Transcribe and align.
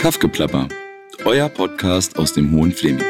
Kaffgeplapper, 0.00 0.66
euer 1.26 1.50
Podcast 1.50 2.18
aus 2.18 2.32
dem 2.32 2.50
Hohen 2.52 2.72
Fleming. 2.72 3.04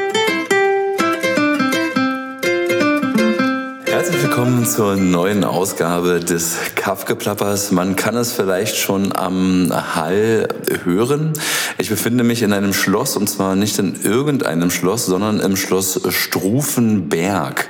Herzlich 3.85 4.21
willkommen 4.21 4.65
zur 4.65 4.97
neuen 4.97 5.45
Ausgabe 5.45 6.19
des 6.19 6.57
Kaffgeplappers. 6.75 7.71
Man 7.71 7.95
kann 7.95 8.17
es 8.17 8.33
vielleicht 8.33 8.75
schon 8.75 9.15
am 9.15 9.71
Hall 9.71 10.49
hören. 10.83 11.31
Ich 11.77 11.87
befinde 11.87 12.25
mich 12.25 12.41
in 12.43 12.51
einem 12.51 12.73
Schloss 12.73 13.15
und 13.15 13.29
zwar 13.29 13.55
nicht 13.55 13.79
in 13.79 13.95
irgendeinem 14.03 14.69
Schloss, 14.69 15.05
sondern 15.05 15.39
im 15.39 15.55
Schloss 15.55 16.01
Strufenberg. 16.09 17.69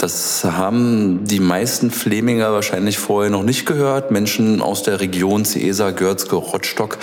Das 0.00 0.44
haben 0.44 1.26
die 1.26 1.40
meisten 1.40 1.90
Fleminger 1.90 2.54
wahrscheinlich 2.54 2.98
vorher 2.98 3.30
noch 3.30 3.42
nicht 3.42 3.66
gehört. 3.66 4.10
Menschen 4.10 4.62
aus 4.62 4.82
der 4.82 4.98
Region 4.98 5.44
Ciesa, 5.44 5.90
Görzke, 5.90 6.36
Rottstock. 6.36 6.96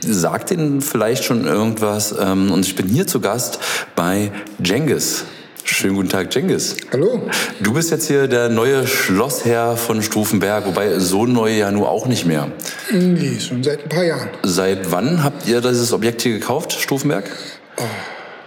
Sagt 0.00 0.50
ihnen 0.50 0.80
vielleicht 0.80 1.24
schon 1.24 1.44
irgendwas. 1.44 2.14
Ähm, 2.18 2.50
und 2.50 2.64
ich 2.64 2.74
bin 2.74 2.88
hier 2.88 3.06
zu 3.06 3.20
Gast 3.20 3.58
bei 3.94 4.32
Jengis. 4.64 5.24
Schönen 5.64 5.94
guten 5.94 6.08
Tag, 6.08 6.34
Jengis. 6.34 6.78
Hallo. 6.90 7.28
Du 7.60 7.74
bist 7.74 7.90
jetzt 7.90 8.06
hier 8.06 8.26
der 8.28 8.48
neue 8.48 8.86
Schlossherr 8.86 9.76
von 9.76 10.02
Stufenberg, 10.02 10.66
wobei 10.66 10.98
so 11.00 11.26
neu 11.26 11.52
ja 11.52 11.70
nur 11.70 11.90
auch 11.90 12.06
nicht 12.06 12.24
mehr. 12.24 12.50
Nee, 12.90 13.38
schon 13.40 13.62
seit 13.62 13.82
ein 13.82 13.88
paar 13.90 14.04
Jahren. 14.04 14.30
Seit 14.42 14.90
wann 14.90 15.22
habt 15.22 15.46
ihr 15.46 15.60
dieses 15.60 15.92
Objekt 15.92 16.22
hier 16.22 16.32
gekauft, 16.32 16.72
Stufenberg? 16.72 17.28
Oh, 17.76 17.82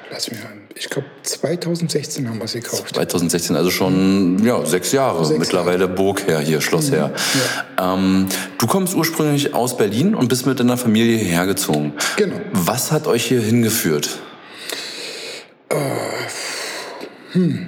lass 0.10 0.32
mich 0.32 0.40
an. 0.42 0.65
Ich 0.78 0.90
glaube, 0.90 1.08
2016 1.24 2.28
haben 2.28 2.38
wir 2.38 2.46
es 2.46 2.54
gekauft. 2.54 2.94
2016, 2.94 3.56
also 3.56 3.72
schon 3.72 4.44
ja, 4.44 4.66
sechs 4.66 4.92
Jahre. 4.92 5.24
Sechs 5.26 5.40
Mittlerweile 5.40 5.86
Jahre. 5.86 5.96
Burgherr 5.96 6.40
hier, 6.42 6.60
Schlossherr. 6.60 7.14
Ja. 7.78 7.94
ähm, 7.94 8.28
du 8.58 8.68
kommst 8.68 8.94
ursprünglich 8.94 9.54
aus 9.54 9.78
Berlin 9.78 10.16
und 10.16 10.28
bist 10.28 10.46
mit 10.46 10.60
deiner 10.60 10.76
Familie 10.76 11.18
hierher 11.18 11.46
gezogen. 11.46 11.94
Genau. 12.18 12.42
Was 12.52 12.92
hat 12.92 13.08
euch 13.08 13.24
hier 13.26 13.40
hingeführt? 13.40 14.20
Äh, 15.70 15.76
hm. 17.32 17.68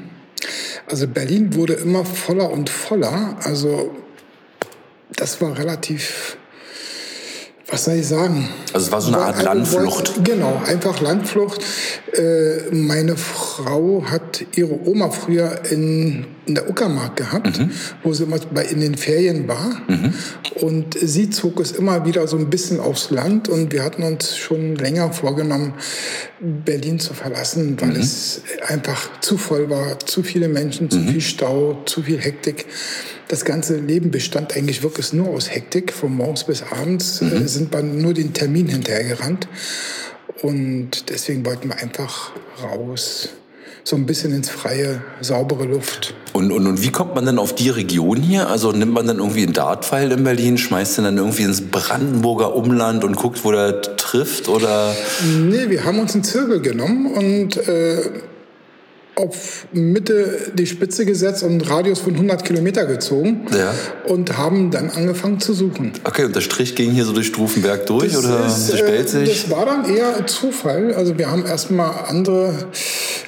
Also 0.90 1.08
Berlin 1.08 1.54
wurde 1.54 1.74
immer 1.74 2.04
voller 2.04 2.50
und 2.50 2.70
voller. 2.70 3.38
Also 3.42 3.96
das 5.16 5.40
war 5.42 5.58
relativ 5.58 6.38
was 7.70 7.84
soll 7.84 7.96
ich 7.96 8.08
sagen? 8.08 8.48
Also 8.72 8.88
es 8.88 8.92
war 8.94 9.02
so 9.02 9.10
eine 9.10 9.18
Art 9.18 9.44
Landflucht. 9.44 10.24
Genau, 10.24 10.62
einfach 10.66 11.02
Landflucht. 11.02 11.62
Äh, 12.14 12.74
meine 12.74 13.18
Frau 13.18 14.06
hat 14.10 14.46
ihre 14.56 14.88
Oma 14.88 15.10
früher 15.10 15.60
in, 15.70 16.26
in 16.46 16.56
der 16.56 16.70
Uckermark 16.70 17.18
gehabt, 17.18 17.60
mhm. 17.60 17.72
wo 18.04 18.14
sie 18.14 18.24
immer 18.24 18.40
bei, 18.54 18.64
in 18.64 18.80
den 18.80 18.96
Ferien 18.96 19.50
war. 19.50 19.82
Mhm. 19.90 20.14
Und 20.62 20.98
sie 20.98 21.30
zog 21.30 21.60
es 21.60 21.74
immer 21.74 22.06
wieder 22.06 22.26
so 22.28 22.38
ein 22.38 22.50
bisschen 22.50 22.80
aufs 22.80 23.10
Land. 23.10 23.50
Und 23.50 23.74
wir 23.74 23.84
hatten 23.84 24.04
uns 24.04 24.38
schon 24.38 24.78
länger 24.78 25.12
vorgenommen, 25.12 25.74
Berlin 26.40 27.00
zu 27.00 27.14
verlassen, 27.14 27.76
weil 27.82 27.90
mhm. 27.90 28.00
es 28.00 28.44
einfach 28.66 29.20
zu 29.20 29.38
voll 29.38 29.70
war, 29.70 30.00
zu 30.00 30.24
viele 30.24 30.48
Menschen, 30.48 30.90
zu 30.90 31.00
mhm. 31.00 31.10
viel 31.10 31.22
Stau, 31.22 31.82
zu 31.86 32.02
viel 32.02 32.20
Hektik 32.20 32.66
das 33.28 33.46
ganze 33.46 33.78
Leben 33.78 34.12
bestand 34.12 34.56
eigentlich 34.56 34.84
wirklich 34.84 35.14
nur 35.14 35.30
aus 35.30 35.50
Hektik. 35.50 35.94
Von 35.94 36.16
morgens 36.16 36.46
bis 36.46 36.64
abends 36.64 37.22
äh, 37.22 37.26
mhm. 37.26 37.48
sind 37.48 37.74
wir 37.74 37.84
nur 37.84 38.14
den 38.14 38.34
Termin 38.34 38.68
hinterhergerannt. 38.68 39.48
Und 40.42 41.10
deswegen 41.10 41.46
wollten 41.46 41.70
wir 41.70 41.78
einfach 41.78 42.32
raus, 42.62 43.30
so 43.84 43.96
ein 43.96 44.06
bisschen 44.06 44.34
ins 44.34 44.50
Freie, 44.50 45.02
saubere 45.22 45.64
Luft. 45.64 46.14
Und, 46.34 46.52
und, 46.52 46.68
und 46.68 46.84
wie 46.84 46.92
kommt 46.92 47.16
man 47.16 47.26
denn 47.26 47.40
auf 47.40 47.56
die 47.56 47.70
Region 47.70 48.18
hier? 48.18 48.50
Also 48.50 48.72
nimmt 48.72 48.94
man 48.94 49.08
dann 49.08 49.20
irgendwie 49.20 49.44
einen 49.44 49.54
Dartpfeil 49.54 50.12
in 50.12 50.24
Berlin, 50.24 50.58
schmeißt 50.58 50.98
den 50.98 51.06
dann 51.06 51.18
irgendwie 51.18 51.44
ins 51.44 51.62
Brandenburger 51.62 52.54
Umland 52.54 53.06
und 53.06 53.16
guckt, 53.16 53.44
wo 53.46 53.52
der 53.52 53.82
trifft? 53.82 54.50
Oder? 54.50 54.94
Nee, 55.40 55.70
wir 55.70 55.86
haben 55.86 56.00
uns 56.00 56.14
einen 56.14 56.26
Zirkel 56.26 56.60
genommen 56.60 57.08
und 57.14 57.56
äh, 57.68 58.02
auf 59.18 59.68
Mitte 59.72 60.52
die 60.54 60.68
Spitze 60.68 61.06
gesetzt 61.06 61.42
und 61.42 61.50
einen 61.50 61.62
Radius 61.62 62.00
von 62.00 62.14
100 62.14 62.46
Kilometer 62.46 62.86
gezogen 62.86 63.48
ja. 63.52 63.74
und 64.06 64.38
haben 64.38 64.70
dann 64.70 64.92
angefangen 64.92 65.40
zu 65.40 65.54
suchen. 65.54 65.94
Okay, 66.04 66.26
und 66.26 66.36
der 66.36 66.42
Strich 66.42 66.76
ging 66.76 66.92
hier 66.92 67.04
so 67.04 67.14
durch 67.14 67.28
Stufenberg 67.28 67.88
durch 67.88 68.14
das 68.14 68.26
oder 68.26 68.46
ist, 68.46 68.70
äh, 68.70 69.26
Das 69.26 69.50
war 69.50 69.66
dann 69.66 69.86
eher 69.94 70.26
Zufall. 70.28 70.94
Also 70.94 71.18
wir 71.18 71.32
haben 71.32 71.46
erstmal 71.46 72.06
andere 72.08 72.54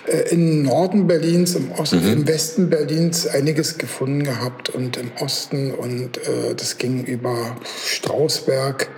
äh, 0.05 0.29
im 0.33 0.61
Norden 0.63 1.07
Berlins, 1.07 1.55
im 1.55 1.71
Osten, 1.71 2.05
mhm. 2.05 2.13
im 2.13 2.27
Westen 2.27 2.69
Berlins 2.69 3.25
einiges 3.25 3.79
gefunden 3.79 4.23
gehabt 4.23 4.69
und 4.69 4.97
im 4.97 5.11
Osten 5.19 5.71
und 5.71 6.17
äh, 6.17 6.53
das 6.55 6.77
ging 6.77 7.03
über 7.03 7.57
Strausberg, 7.85 8.89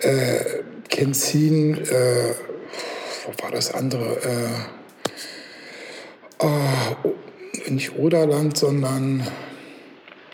äh, 0.00 0.62
Kenzin, 0.88 1.78
äh, 1.78 2.34
wo 3.24 3.42
war 3.42 3.50
das 3.50 3.74
andere? 3.74 4.18
Äh, 7.72 7.72
äh, 7.72 7.74
nicht 7.74 7.96
Oderland, 7.96 8.56
sondern 8.56 9.26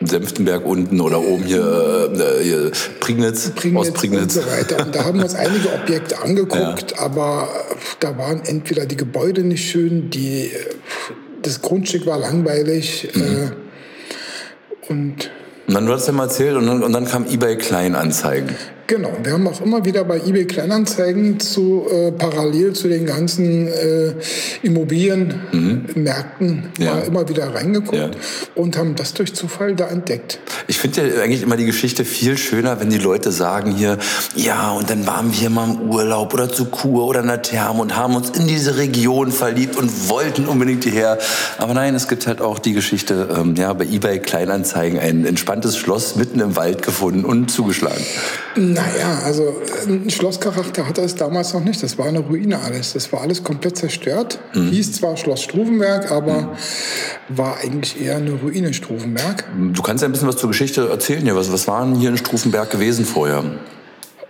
Senftenberg 0.01 0.65
unten 0.65 1.01
oder 1.01 1.21
oben 1.21 1.45
hier, 1.45 2.11
äh, 2.15 2.43
hier 2.43 2.71
Prignitz, 3.01 3.51
Prignitz, 3.51 3.89
Ostprignitz. 3.89 4.37
Und 4.37 4.43
so 4.45 4.51
weiter. 4.51 4.87
Und 4.87 4.95
da 4.95 5.05
haben 5.05 5.19
wir 5.19 5.25
uns 5.25 5.35
einige 5.35 5.73
Objekte 5.73 6.19
angeguckt, 6.23 6.93
ja. 6.93 6.99
aber 6.99 7.49
da 8.01 8.17
waren 8.17 8.43
entweder 8.45 8.87
die 8.87 8.97
Gebäude 8.97 9.43
nicht 9.43 9.69
schön, 9.69 10.11
die, 10.11 10.51
das 11.43 11.61
Grundstück 11.63 12.07
war 12.07 12.19
langweilig 12.19 13.09
mhm. 13.15 13.23
äh, 13.23 14.91
und 14.91 15.31
und 15.67 15.75
dann, 15.75 15.85
du 15.85 15.93
hast 15.93 16.07
ja 16.07 16.15
mal 16.15 16.25
erzählt, 16.25 16.57
und 16.57 16.67
dann, 16.67 16.83
und 16.83 16.95
dann 16.95 17.05
kam 17.05 17.27
eBay 17.27 17.59
Kleinanzeigen. 17.59 18.57
Genau, 18.89 19.13
wir 19.23 19.35
haben 19.35 19.47
auch 19.47 19.61
immer 19.61 19.85
wieder 19.85 20.03
bei 20.03 20.17
eBay 20.17 20.47
Kleinanzeigen 20.47 21.39
zu 21.41 21.87
äh, 21.91 22.11
parallel 22.11 22.73
zu 22.73 22.89
den 22.89 23.05
ganzen 23.05 23.69
äh, 23.69 24.15
Immobilienmärkten 24.63 26.49
mhm. 26.49 26.71
ja. 26.79 27.01
immer 27.01 27.29
wieder 27.29 27.55
reingeguckt 27.55 27.95
ja. 27.95 28.11
und 28.55 28.79
haben 28.79 28.97
das 28.97 29.13
durch 29.13 29.35
Zufall 29.35 29.75
da 29.75 29.89
entdeckt. 29.89 30.39
Ich 30.69 30.79
finde 30.79 31.07
ja 31.07 31.23
eigentlich 31.23 31.43
immer 31.43 31.59
die 31.59 31.67
Geschichte 31.67 32.07
viel 32.07 32.39
schöner, 32.39 32.81
wenn 32.81 32.89
die 32.89 32.97
Leute 32.97 33.31
sagen 33.31 33.73
hier, 33.73 33.99
ja, 34.35 34.71
und 34.71 34.89
dann 34.89 35.07
waren 35.07 35.39
wir 35.39 35.51
mal 35.51 35.69
im 35.69 35.91
Urlaub 35.91 36.33
oder 36.33 36.51
zu 36.51 36.65
Kur 36.65 37.05
oder 37.05 37.21
in 37.21 37.27
der 37.27 37.43
Therme 37.43 37.83
und 37.83 37.95
haben 37.95 38.17
uns 38.17 38.31
in 38.31 38.47
diese 38.47 38.79
Region 38.79 39.33
verliebt 39.33 39.77
und 39.77 40.09
wollten 40.09 40.47
unbedingt 40.47 40.85
hierher. 40.85 41.19
Aber 41.59 41.75
nein, 41.75 41.95
es 41.95 42.09
gibt 42.09 42.27
halt 42.27 42.41
auch 42.41 42.59
die 42.59 42.73
Geschichte, 42.73 43.37
ähm, 43.39 43.55
ja, 43.55 43.71
bei 43.75 43.85
eBay 43.85 44.19
Kleinanzeigen 44.19 44.99
ein 44.99 45.27
entspanntes 45.27 45.77
Schloss 45.77 46.17
mitten 46.17 46.41
im 46.41 46.57
Wald 46.57 46.81
gefunden 46.81 47.27
und 47.27 47.51
zugeschlagen. 47.51 48.03
Naja, 48.79 49.21
also 49.25 49.57
ein 49.87 50.09
Schlosscharakter 50.11 50.87
hatte 50.87 51.03
es 51.03 51.15
damals 51.15 51.53
noch 51.53 51.65
nicht. 51.65 51.83
Das 51.83 51.99
war 51.99 52.07
eine 52.07 52.21
Ruine 52.21 52.59
alles. 52.61 52.93
Das 52.93 53.13
war 53.13 53.23
alles 53.23 53.43
komplett 53.43 53.77
zerstört. 53.77 54.39
Mhm. 54.55 54.71
Hieß 54.71 54.93
zwar 54.93 55.17
Schloss 55.17 55.43
Stufenberg, 55.43 56.11
aber 56.11 56.43
mhm. 56.43 56.49
war 57.29 57.59
eigentlich 57.59 58.01
eher 58.01 58.17
eine 58.17 58.33
Ruine 58.33 58.73
Stufenberg. 58.73 59.45
Du 59.73 59.83
kannst 59.83 60.03
ja 60.03 60.09
ein 60.09 60.13
bisschen 60.13 60.29
was 60.29 60.37
zur 60.37 60.51
Geschichte 60.51 60.89
erzählen. 60.89 61.27
Ja, 61.27 61.35
was, 61.35 61.53
was 61.53 61.67
war 61.67 61.85
denn 61.85 61.97
hier 61.97 62.11
in 62.11 62.19
Stufenberg 62.19 62.71
gewesen 62.71 63.05
vorher? 63.05 63.43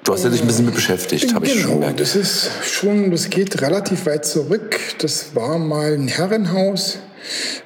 Du 0.05 0.15
hast 0.15 0.25
ja 0.25 0.31
dich 0.31 0.41
ein 0.41 0.47
bisschen 0.47 0.65
mit 0.65 0.75
beschäftigt, 0.75 1.35
habe 1.35 1.47
genau, 1.47 1.59
ich 1.59 1.63
schon 1.63 1.73
gemerkt. 1.75 2.01
Das 2.01 2.17
ist 2.17 2.51
schon, 2.65 3.11
das 3.11 3.29
geht 3.29 3.61
relativ 3.61 4.07
weit 4.07 4.25
zurück. 4.25 4.79
Das 5.01 5.35
war 5.35 5.59
mal 5.59 5.93
ein 5.93 6.09
Herrenhaus. 6.09 6.99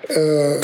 Äh, 0.08 0.56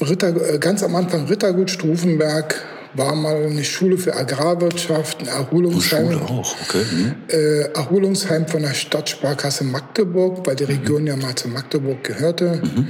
Ritter, 0.00 0.54
äh, 0.54 0.58
ganz 0.58 0.82
am 0.82 0.96
Anfang 0.96 1.26
Rittergut 1.26 1.70
Stufenberg 1.70 2.60
war 2.94 3.14
mal 3.14 3.46
eine 3.46 3.64
Schule 3.64 3.98
für 3.98 4.14
Agrarwirtschaft, 4.14 5.20
ein 5.20 5.28
Erholungsheim. 5.28 6.12
Schule 6.12 6.22
auch, 6.22 6.56
okay. 6.62 6.84
Mhm. 6.90 7.14
Äh, 7.28 7.60
Erholungsheim 7.74 8.46
von 8.46 8.62
der 8.62 8.74
Stadtsparkasse 8.74 9.64
Magdeburg, 9.64 10.46
weil 10.46 10.56
die 10.56 10.64
Region 10.64 11.02
mhm. 11.02 11.08
ja 11.08 11.16
mal 11.16 11.34
zu 11.34 11.48
Magdeburg 11.48 12.04
gehörte. 12.04 12.60
Mhm. 12.62 12.88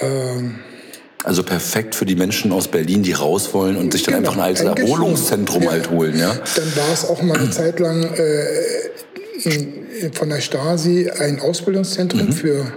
Ähm, 0.00 0.54
also 1.24 1.42
perfekt 1.42 1.96
für 1.96 2.06
die 2.06 2.14
Menschen 2.14 2.52
aus 2.52 2.68
Berlin, 2.68 3.02
die 3.02 3.12
raus 3.12 3.52
wollen 3.52 3.76
und 3.76 3.92
sich 3.92 4.04
dann 4.04 4.14
genau, 4.14 4.30
einfach 4.30 4.42
ein 4.42 4.46
altes 4.46 4.62
Erholungszentrum 4.62 5.64
ja. 5.64 5.70
halt 5.72 5.90
holen. 5.90 6.16
Ja? 6.16 6.36
Dann 6.54 6.76
war 6.76 6.92
es 6.92 7.04
auch 7.04 7.20
mal 7.22 7.36
eine 7.36 7.50
Zeit 7.50 7.80
lang 7.80 8.04
äh, 8.04 8.44
von 10.12 10.28
der 10.28 10.40
Stasi 10.40 11.10
ein 11.10 11.40
Ausbildungszentrum 11.40 12.26
mhm. 12.26 12.32
für 12.32 12.72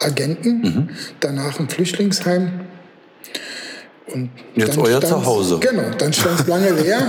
Agenten, 0.00 0.60
mhm. 0.60 0.88
danach 1.20 1.58
ein 1.58 1.68
Flüchtlingsheim. 1.68 2.60
Und 4.12 4.28
Jetzt 4.54 4.76
euer 4.76 5.00
Zuhause. 5.00 5.58
Genau, 5.60 5.84
dann 5.96 6.12
stand 6.12 6.38
es 6.38 6.46
lange 6.46 6.70
leer, 6.72 7.00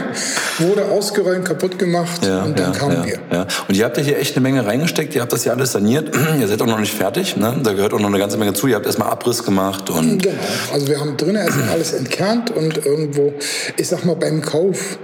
wurde 0.59 0.85
ausgeräumt, 0.85 1.43
kaputt 1.43 1.77
gemacht 1.77 2.25
ja, 2.25 2.43
und 2.43 2.57
dann 2.57 2.71
ja, 2.71 2.79
kamen 2.79 2.95
ja, 2.95 3.05
wir. 3.05 3.19
Ja. 3.33 3.47
Und 3.67 3.75
ihr 3.75 3.83
habt 3.83 3.97
ja 3.97 4.03
hier 4.03 4.17
echt 4.17 4.37
eine 4.37 4.43
Menge 4.43 4.65
reingesteckt, 4.65 5.13
ihr 5.13 5.21
habt 5.21 5.33
das 5.33 5.43
hier 5.43 5.51
alles 5.51 5.73
saniert, 5.73 6.15
ihr 6.39 6.47
seid 6.47 6.61
auch 6.61 6.67
noch 6.67 6.79
nicht 6.79 6.93
fertig, 6.93 7.35
ne? 7.35 7.59
da 7.61 7.73
gehört 7.73 7.93
auch 7.93 7.99
noch 7.99 8.07
eine 8.07 8.17
ganze 8.17 8.37
Menge 8.37 8.53
zu, 8.53 8.67
ihr 8.67 8.75
habt 8.75 8.85
erstmal 8.85 9.09
Abriss 9.09 9.43
gemacht. 9.43 9.89
Und 9.89 10.23
genau, 10.23 10.35
also 10.71 10.87
wir 10.87 10.97
haben 10.97 11.17
drinnen 11.17 11.35
erstmal 11.35 11.67
alles 11.67 11.91
entkernt 11.91 12.51
und 12.51 12.85
irgendwo, 12.85 13.33
ich 13.75 13.87
sag 13.89 14.05
mal 14.05 14.15
beim 14.15 14.41
Kauf 14.41 14.97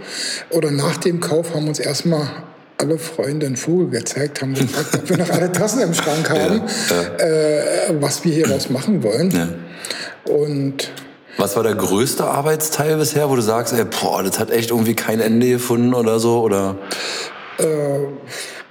oder 0.49 0.71
nach 0.71 0.95
dem 0.95 1.19
Kauf 1.19 1.53
haben 1.53 1.67
uns 1.67 1.79
erstmal 1.79 2.25
alle 2.77 2.97
Freunde 2.99 3.47
einen 3.47 3.57
Vogel 3.57 3.89
gezeigt, 3.89 4.41
haben 4.41 4.53
gefragt, 4.53 4.95
ob 4.95 5.09
wir 5.09 5.17
noch 5.17 5.29
alle 5.29 5.51
Tassen 5.51 5.81
im 5.81 5.93
Schrank 5.93 6.29
haben, 6.29 6.61
äh, 7.17 7.93
was 7.99 8.23
wir 8.23 8.33
hier 8.33 8.49
was 8.49 8.69
machen 8.69 9.03
wollen. 9.03 9.59
Und 10.23 10.89
was 11.37 11.55
war 11.55 11.63
der 11.63 11.75
größte 11.75 12.25
Arbeitsteil 12.25 12.97
bisher, 12.97 13.29
wo 13.29 13.35
du 13.35 13.41
sagst, 13.41 13.73
ey, 13.73 13.85
boah, 13.85 14.23
das 14.23 14.39
hat 14.39 14.51
echt 14.51 14.71
irgendwie 14.71 14.95
kein 14.95 15.19
Ende 15.19 15.47
gefunden 15.49 15.93
oder 15.93 16.19
so? 16.19 16.41
Oder? 16.41 16.77
Äh, 17.57 17.65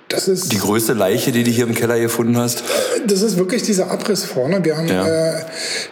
Das 0.09 0.29
ist 0.29 0.53
die 0.53 0.59
größte 0.59 0.93
Leiche, 0.93 1.33
die 1.33 1.45
du 1.45 1.51
hier 1.51 1.67
im 1.67 1.75
Keller 1.75 1.99
gefunden 1.99 2.37
hast? 2.37 2.65
Das 3.07 3.23
ist 3.23 3.39
wirklich 3.39 3.63
dieser 3.63 3.91
Abriss 3.91 4.25
vorne. 4.25 4.65
Wir 4.65 4.77
haben, 4.77 4.89
ja. 4.89 5.07
äh, 5.07 5.45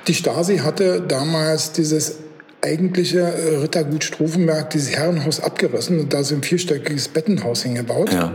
die 0.06 0.14
Stasi 0.14 0.58
hatte 0.58 1.00
damals 1.00 1.72
dieses 1.72 2.16
eigentliche 2.60 3.32
Rittergut 3.62 4.02
Stufenberg, 4.02 4.70
dieses 4.70 4.90
Herrenhaus 4.90 5.40
abgerissen 5.40 6.00
und 6.00 6.12
da 6.12 6.24
so 6.24 6.34
ein 6.34 6.42
vierstöckiges 6.42 7.08
Bettenhaus 7.08 7.62
hingebaut. 7.62 8.12
Ja. 8.12 8.34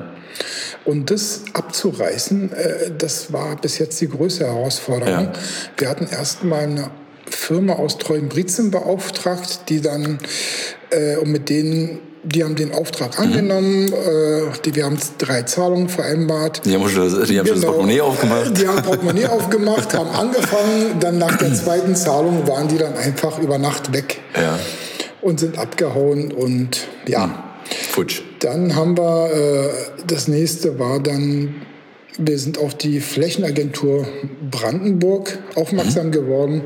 Und 0.85 1.11
das 1.11 1.41
abzureißen, 1.53 2.53
äh, 2.53 2.91
das 2.97 3.33
war 3.33 3.57
bis 3.57 3.77
jetzt 3.77 3.99
die 3.99 4.07
größte 4.07 4.45
Herausforderung. 4.45 5.25
Ja. 5.25 5.33
Wir 5.77 5.89
hatten 5.89 6.07
erst 6.09 6.43
mal 6.45 6.63
eine 6.63 6.91
Firma 7.35 7.73
aus 7.73 7.97
Treuenbrietzen 7.97 8.71
beauftragt, 8.71 9.69
die 9.69 9.81
dann, 9.81 10.19
äh, 10.91 11.17
und 11.17 11.31
mit 11.31 11.49
denen 11.49 11.99
die 12.23 12.43
haben 12.43 12.55
den 12.55 12.71
Auftrag 12.71 13.17
mhm. 13.19 13.25
angenommen, 13.25 13.85
mhm. 13.87 13.93
äh, 13.93 14.51
die, 14.63 14.75
wir 14.75 14.85
haben 14.85 14.97
drei 15.17 15.43
Zahlungen 15.43 15.89
vereinbart. 15.89 16.61
Die 16.65 16.73
haben 16.73 16.87
schon, 16.87 17.11
das, 17.11 17.27
die 17.27 17.37
haben 17.37 17.45
genau, 17.45 17.55
das 17.57 17.65
Portemonnaie 17.65 18.01
aufgemacht. 18.01 18.57
Die 18.57 18.67
haben 18.67 18.81
Portemonnaie 18.81 19.25
aufgemacht, 19.27 19.93
haben 19.93 20.09
angefangen, 20.13 20.99
dann 20.99 21.17
nach 21.17 21.37
der 21.37 21.53
zweiten 21.53 21.95
Zahlung 21.95 22.47
waren 22.47 22.67
die 22.67 22.77
dann 22.77 22.95
einfach 22.95 23.39
über 23.39 23.57
Nacht 23.57 23.93
weg 23.93 24.21
ja. 24.35 24.57
und 25.21 25.39
sind 25.39 25.57
abgehauen 25.57 26.31
und 26.31 26.87
ja. 27.07 27.27
Mhm. 27.27 27.33
Futsch. 27.89 28.21
Dann 28.39 28.75
haben 28.75 28.97
wir, 28.97 29.31
äh, 29.31 29.69
das 30.07 30.27
nächste 30.27 30.79
war 30.79 30.99
dann 30.99 31.55
wir 32.17 32.37
sind 32.37 32.57
auf 32.57 32.75
die 32.75 32.99
Flächenagentur 32.99 34.07
Brandenburg 34.51 35.39
aufmerksam 35.55 36.07
mhm. 36.07 36.11
geworden, 36.11 36.61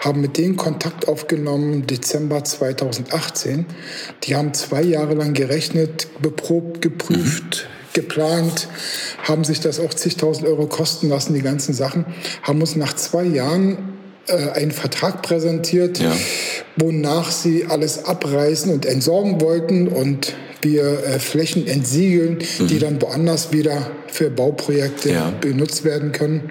haben 0.00 0.20
mit 0.20 0.38
denen 0.38 0.56
Kontakt 0.56 1.08
aufgenommen, 1.08 1.86
Dezember 1.86 2.42
2018. 2.42 3.66
Die 4.24 4.34
haben 4.34 4.54
zwei 4.54 4.82
Jahre 4.82 5.14
lang 5.14 5.34
gerechnet, 5.34 6.08
beprobt, 6.20 6.82
geprüft, 6.82 7.68
mhm. 7.68 7.92
geplant, 7.92 8.68
haben 9.22 9.44
sich 9.44 9.60
das 9.60 9.78
auch 9.78 9.94
zigtausend 9.94 10.46
Euro 10.46 10.66
kosten 10.66 11.08
lassen, 11.08 11.34
die 11.34 11.42
ganzen 11.42 11.74
Sachen, 11.74 12.06
haben 12.42 12.60
uns 12.60 12.76
nach 12.76 12.94
zwei 12.94 13.24
Jahren 13.24 13.78
äh, 14.26 14.50
einen 14.52 14.72
Vertrag 14.72 15.22
präsentiert, 15.22 15.98
ja. 15.98 16.16
wonach 16.76 17.30
sie 17.30 17.66
alles 17.66 18.04
abreißen 18.06 18.72
und 18.72 18.86
entsorgen 18.86 19.40
wollten 19.40 19.88
und 19.88 20.34
wir 20.62 21.04
äh, 21.04 21.18
Flächen 21.18 21.66
entsiegeln, 21.66 22.38
mhm. 22.58 22.66
die 22.66 22.78
dann 22.78 23.00
woanders 23.00 23.52
wieder 23.52 23.90
für 24.06 24.30
Bauprojekte 24.30 25.10
ja. 25.10 25.32
benutzt 25.40 25.84
werden 25.84 26.12
können. 26.12 26.50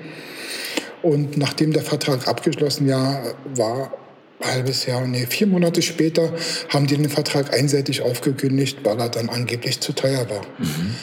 Und 1.02 1.38
nachdem 1.38 1.74
der 1.74 1.84
Vertrag 1.84 2.28
abgeschlossen 2.28 2.88
ja, 2.88 3.22
war, 3.56 3.94
halbes 4.42 4.86
Jahr, 4.86 5.06
nee, 5.06 5.26
vier 5.26 5.48
Monate 5.48 5.82
später, 5.82 6.34
haben 6.70 6.88
die 6.88 6.98
den 6.98 7.10
Vertrag 7.10 7.54
einseitig 7.54 8.02
aufgekündigt, 8.02 8.80
weil 8.84 9.00
er 9.00 9.10
dann 9.10 9.30
angeblich 9.30 9.82
zu 9.82 9.94
teuer 9.94 10.30
war. 10.30 10.42
Mhm 10.58 10.96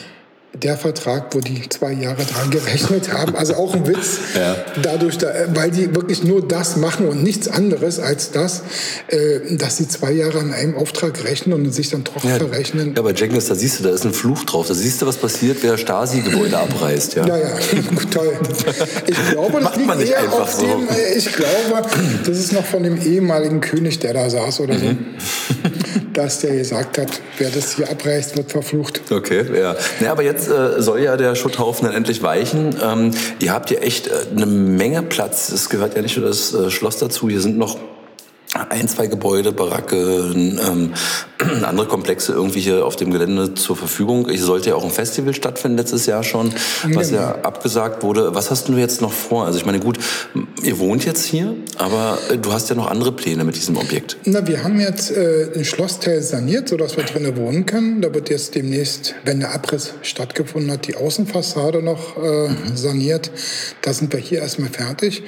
der 0.63 0.77
Vertrag, 0.77 1.33
wo 1.35 1.39
die 1.39 1.67
zwei 1.69 1.93
Jahre 1.93 2.23
dran 2.23 2.49
gerechnet 2.49 3.13
haben. 3.13 3.35
Also 3.35 3.55
auch 3.55 3.73
ein 3.73 3.87
Witz, 3.87 4.19
ja. 4.35 4.55
dadurch, 4.81 5.17
da, 5.17 5.27
weil 5.53 5.71
die 5.71 5.93
wirklich 5.95 6.23
nur 6.23 6.45
das 6.45 6.77
machen 6.77 7.07
und 7.07 7.23
nichts 7.23 7.47
anderes 7.47 7.99
als 7.99 8.31
das, 8.31 8.63
äh, 9.07 9.55
dass 9.55 9.77
sie 9.77 9.87
zwei 9.87 10.11
Jahre 10.11 10.39
an 10.39 10.53
einem 10.53 10.75
Auftrag 10.75 11.23
rechnen 11.23 11.53
und 11.53 11.71
sich 11.71 11.89
dann 11.89 12.03
doch 12.03 12.23
ja, 12.23 12.37
verrechnen. 12.37 12.93
Ja, 12.95 13.01
bei 13.01 13.11
Jenkins, 13.11 13.47
da 13.47 13.55
siehst 13.55 13.79
du, 13.79 13.83
da 13.83 13.89
ist 13.91 14.05
ein 14.05 14.13
Fluch 14.13 14.43
drauf. 14.45 14.67
Da 14.67 14.73
siehst 14.73 15.01
du, 15.01 15.05
was 15.05 15.17
passiert, 15.17 15.57
wer 15.61 15.77
Stasi-Gebäude 15.77 16.57
abreißt. 16.57 17.15
Ja, 17.15 17.27
ja, 17.27 17.37
ja. 17.37 17.47
toll. 18.11 18.33
Ich 19.07 19.31
glaube, 19.31 19.59
das 19.61 19.75
liegt 19.75 20.09
eher 20.09 20.33
auf 20.33 20.51
so. 20.51 20.65
dem, 20.65 20.87
äh, 20.89 21.17
ich 21.17 21.31
glaube, 21.31 21.89
das 22.25 22.37
ist 22.37 22.53
noch 22.53 22.65
von 22.65 22.83
dem 22.83 23.01
ehemaligen 23.01 23.61
König, 23.61 23.99
der 23.99 24.13
da 24.13 24.29
saß 24.29 24.61
oder 24.61 24.75
mhm. 24.75 25.05
dass 26.17 26.39
der 26.39 26.55
gesagt 26.55 26.97
hat, 26.97 27.21
wer 27.37 27.51
das 27.51 27.75
hier 27.75 27.89
abreißt, 27.89 28.37
wird 28.37 28.51
verflucht. 28.51 29.01
Okay, 29.11 29.45
ja. 29.55 29.75
ja 29.99 30.11
aber 30.11 30.23
jetzt 30.23 30.49
äh, 30.49 30.81
soll 30.81 31.01
ja 31.01 31.15
der 31.15 31.35
Schutthaufen 31.35 31.85
dann 31.85 31.95
endlich 31.95 32.23
weichen. 32.23 32.75
Ähm, 32.83 33.11
ihr 33.39 33.53
habt 33.53 33.69
ja 33.69 33.77
echt 33.79 34.07
äh, 34.07 34.13
eine 34.35 34.47
Menge 34.47 35.03
Platz. 35.03 35.49
Es 35.49 35.69
gehört 35.69 35.95
ja 35.95 36.01
nicht 36.01 36.17
nur 36.17 36.27
das 36.27 36.53
äh, 36.53 36.71
Schloss 36.71 36.97
dazu. 36.97 37.29
Hier 37.29 37.41
sind 37.41 37.57
noch 37.57 37.77
ein, 38.69 38.87
zwei 38.87 39.07
Gebäude, 39.07 39.51
Baracke, 39.51 39.97
ähm, 39.97 40.93
andere 41.63 41.87
Komplexe 41.87 42.33
irgendwie 42.33 42.59
hier 42.59 42.85
auf 42.85 42.95
dem 42.95 43.11
Gelände 43.11 43.53
zur 43.53 43.75
Verfügung. 43.75 44.29
Ich 44.29 44.41
sollte 44.41 44.69
ja 44.69 44.75
auch 44.75 44.83
ein 44.83 44.91
Festival 44.91 45.33
stattfinden 45.33 45.77
letztes 45.77 46.05
Jahr 46.05 46.23
schon, 46.23 46.53
was 46.93 47.11
ja 47.11 47.33
genau. 47.33 47.45
abgesagt 47.45 48.03
wurde. 48.03 48.33
Was 48.33 48.49
hast 48.51 48.67
du 48.67 48.73
jetzt 48.73 49.01
noch 49.01 49.11
vor? 49.11 49.45
Also 49.45 49.59
ich 49.59 49.65
meine, 49.65 49.79
gut, 49.79 49.99
ihr 50.63 50.79
wohnt 50.79 51.05
jetzt 51.05 51.25
hier, 51.25 51.55
aber 51.77 52.17
äh, 52.29 52.37
du 52.37 52.53
hast 52.53 52.69
ja 52.69 52.75
noch 52.75 52.89
andere 52.89 53.11
Pläne 53.11 53.43
mit 53.43 53.55
diesem 53.55 53.77
Objekt. 53.77 54.17
Na, 54.25 54.45
wir 54.47 54.63
haben 54.63 54.79
jetzt 54.79 55.11
äh, 55.11 55.49
ein 55.55 55.65
Schlossteil 55.65 56.21
saniert, 56.21 56.69
sodass 56.69 56.97
wir 56.97 57.03
drinnen 57.03 57.35
wohnen 57.37 57.65
können. 57.65 58.01
Da 58.01 58.13
wird 58.13 58.29
jetzt 58.29 58.55
demnächst, 58.55 59.15
wenn 59.23 59.39
der 59.39 59.53
Abriss 59.53 59.93
stattgefunden 60.01 60.71
hat, 60.71 60.87
die 60.87 60.95
Außenfassade 60.95 61.81
noch 61.83 62.17
äh, 62.17 62.49
mhm. 62.49 62.75
saniert. 62.75 63.31
Da 63.81 63.93
sind 63.93 64.11
wir 64.13 64.19
hier 64.19 64.39
erstmal 64.39 64.69
fertig. 64.69 65.23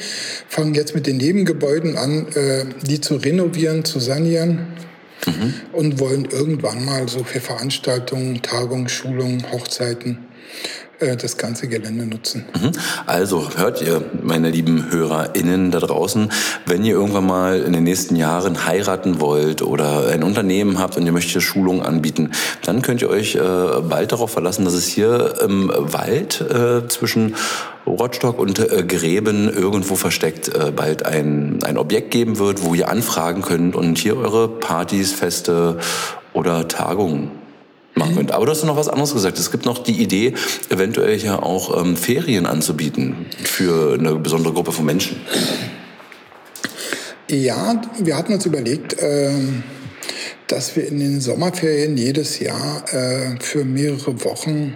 Fangen 0.48 0.74
jetzt 0.74 0.96
mit 0.96 1.08
den 1.08 1.18
Nebengebäuden 1.18 1.98
an, 1.98 2.28
äh, 2.34 2.66
die 2.86 3.02
zu 3.02 3.19
renovieren, 3.24 3.86
zu 3.86 4.00
sanieren 4.00 4.68
mhm. 5.26 5.54
und 5.74 6.00
wollen 6.00 6.26
irgendwann 6.26 6.86
mal 6.86 7.08
so 7.08 7.24
für 7.24 7.40
Veranstaltungen, 7.40 8.42
Tagungen, 8.42 8.90
Schulungen, 8.90 9.44
Hochzeiten 9.52 10.20
äh, 11.00 11.16
das 11.16 11.38
ganze 11.38 11.68
Gelände 11.68 12.06
nutzen. 12.06 12.46
Mhm. 12.54 12.72
Also 13.06 13.50
hört 13.56 13.82
ihr, 13.82 14.04
meine 14.22 14.50
lieben 14.50 14.92
HörerInnen 14.92 15.72
da 15.72 15.80
draußen, 15.80 16.32
wenn 16.66 16.84
ihr 16.84 16.94
irgendwann 16.94 17.26
mal 17.26 17.62
in 17.62 17.74
den 17.74 17.84
nächsten 17.84 18.16
Jahren 18.16 18.66
heiraten 18.66 19.22
wollt 19.22 19.62
oder 19.62 20.10
ein 20.10 20.24
Unternehmen 20.24 20.78
habt 20.80 20.98
und 20.98 21.06
ihr 21.06 21.12
möchtet 21.12 21.42
Schulungen 21.42 21.84
anbieten, 21.84 22.32
dann 22.64 22.82
könnt 22.82 23.02
ihr 23.02 23.10
euch 23.10 23.36
äh, 23.36 23.40
bald 23.40 24.12
darauf 24.12 24.32
verlassen, 24.32 24.66
dass 24.66 24.74
es 24.74 24.88
hier 24.88 25.36
im 25.42 25.72
Wald 25.74 26.42
äh, 26.42 26.88
zwischen 26.90 27.36
Rotstock 27.90 28.40
und 28.40 28.60
äh, 28.60 28.84
Gräben 28.84 29.50
irgendwo 29.50 29.96
versteckt 29.96 30.50
äh, 30.50 30.72
bald 30.72 31.06
ein, 31.06 31.60
ein 31.64 31.78
Objekt 31.78 32.12
geben 32.12 32.40
wird, 32.40 32.64
wo 32.64 32.74
ihr 32.74 32.90
anfragen 32.90 33.42
könnt 33.42 33.76
und 33.76 33.98
hier 33.98 34.18
eure 34.18 34.48
Partys, 34.48 35.12
Feste 35.12 35.78
oder 36.34 36.68
Tagungen 36.68 37.32
machen 37.96 38.16
könnt. 38.16 38.32
Aber 38.32 38.46
du 38.46 38.52
hast 38.52 38.64
noch 38.64 38.78
was 38.78 38.88
anderes 38.88 39.14
gesagt. 39.14 39.38
Es 39.38 39.52
gibt 39.52 39.66
noch 39.66 39.84
die 39.84 40.02
Idee, 40.02 40.34
eventuell 40.70 41.18
ja 41.18 41.42
auch 41.42 41.80
ähm, 41.80 41.96
Ferien 41.96 42.46
anzubieten 42.46 43.26
für 43.44 43.94
eine 43.94 44.16
besondere 44.16 44.54
Gruppe 44.54 44.72
von 44.72 44.86
Menschen. 44.86 45.18
Ja, 47.30 47.82
wir 48.00 48.18
hatten 48.18 48.34
uns 48.34 48.46
überlegt, 48.46 48.94
äh, 48.94 49.32
dass 50.48 50.76
wir 50.76 50.88
in 50.88 51.00
den 51.00 51.22
Sommerferien 51.22 51.96
jedes 51.96 52.40
Jahr 52.40 52.84
äh, 52.92 53.36
für 53.40 53.64
mehrere 53.64 54.24
Wochen 54.24 54.74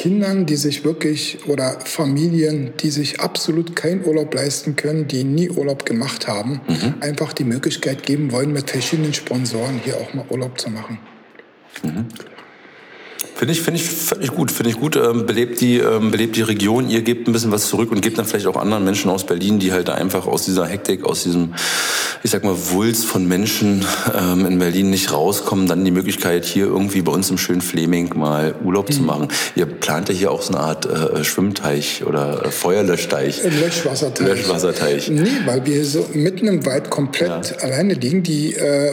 Kindern, 0.00 0.46
die 0.46 0.56
sich 0.56 0.82
wirklich 0.82 1.40
oder 1.46 1.78
Familien, 1.84 2.72
die 2.80 2.88
sich 2.88 3.20
absolut 3.20 3.76
keinen 3.76 4.02
Urlaub 4.02 4.32
leisten 4.32 4.74
können, 4.74 5.06
die 5.06 5.24
nie 5.24 5.50
Urlaub 5.50 5.84
gemacht 5.84 6.26
haben, 6.26 6.62
mhm. 6.66 6.94
einfach 7.02 7.34
die 7.34 7.44
Möglichkeit 7.44 8.02
geben 8.04 8.32
wollen, 8.32 8.50
mit 8.50 8.70
verschiedenen 8.70 9.12
Sponsoren 9.12 9.78
hier 9.84 9.98
auch 9.98 10.14
mal 10.14 10.24
Urlaub 10.30 10.58
zu 10.58 10.70
machen. 10.70 10.98
Mhm. 11.82 12.06
Finde 13.40 13.54
ich, 13.54 13.62
finde 13.62 13.80
ich 13.80 13.88
völlig 13.88 14.32
gut. 14.32 14.50
Finde 14.50 14.68
ich 14.68 14.76
gut. 14.76 14.96
Ähm, 14.96 15.24
belebt, 15.24 15.62
die, 15.62 15.78
ähm, 15.78 16.10
belebt 16.10 16.36
die 16.36 16.42
Region. 16.42 16.90
Ihr 16.90 17.00
gebt 17.00 17.26
ein 17.26 17.32
bisschen 17.32 17.50
was 17.50 17.68
zurück 17.68 17.90
und 17.90 18.02
gebt 18.02 18.18
dann 18.18 18.26
vielleicht 18.26 18.46
auch 18.46 18.56
anderen 18.56 18.84
Menschen 18.84 19.10
aus 19.10 19.24
Berlin, 19.24 19.58
die 19.58 19.72
halt 19.72 19.88
einfach 19.88 20.26
aus 20.26 20.44
dieser 20.44 20.66
Hektik, 20.66 21.06
aus 21.06 21.22
diesem, 21.22 21.54
ich 22.22 22.32
sag 22.32 22.44
mal, 22.44 22.54
Wulst 22.54 23.06
von 23.06 23.26
Menschen 23.26 23.86
ähm, 24.14 24.44
in 24.44 24.58
Berlin 24.58 24.90
nicht 24.90 25.10
rauskommen, 25.10 25.66
dann 25.66 25.86
die 25.86 25.90
Möglichkeit, 25.90 26.44
hier 26.44 26.66
irgendwie 26.66 27.00
bei 27.00 27.12
uns 27.12 27.30
im 27.30 27.38
schönen 27.38 27.62
Fleming 27.62 28.10
mal 28.14 28.56
Urlaub 28.62 28.90
mhm. 28.90 28.92
zu 28.92 29.02
machen. 29.04 29.28
Ihr 29.56 29.64
plant 29.64 30.10
ja 30.10 30.14
hier 30.14 30.32
auch 30.32 30.42
so 30.42 30.52
eine 30.52 30.62
Art 30.62 30.84
äh, 30.84 31.24
Schwimmteich 31.24 32.04
oder 32.04 32.44
äh, 32.44 32.50
Feuerlöschteich. 32.50 33.42
Löschwasserteich. 33.42 34.26
Löschwasserteich. 34.26 35.08
Nee, 35.08 35.30
weil 35.46 35.64
wir 35.64 35.82
so 35.86 36.06
mitten 36.12 36.46
im 36.46 36.66
Wald 36.66 36.90
komplett 36.90 37.52
ja. 37.52 37.56
alleine 37.62 37.94
liegen. 37.94 38.22
Die 38.22 38.52
äh, 38.52 38.92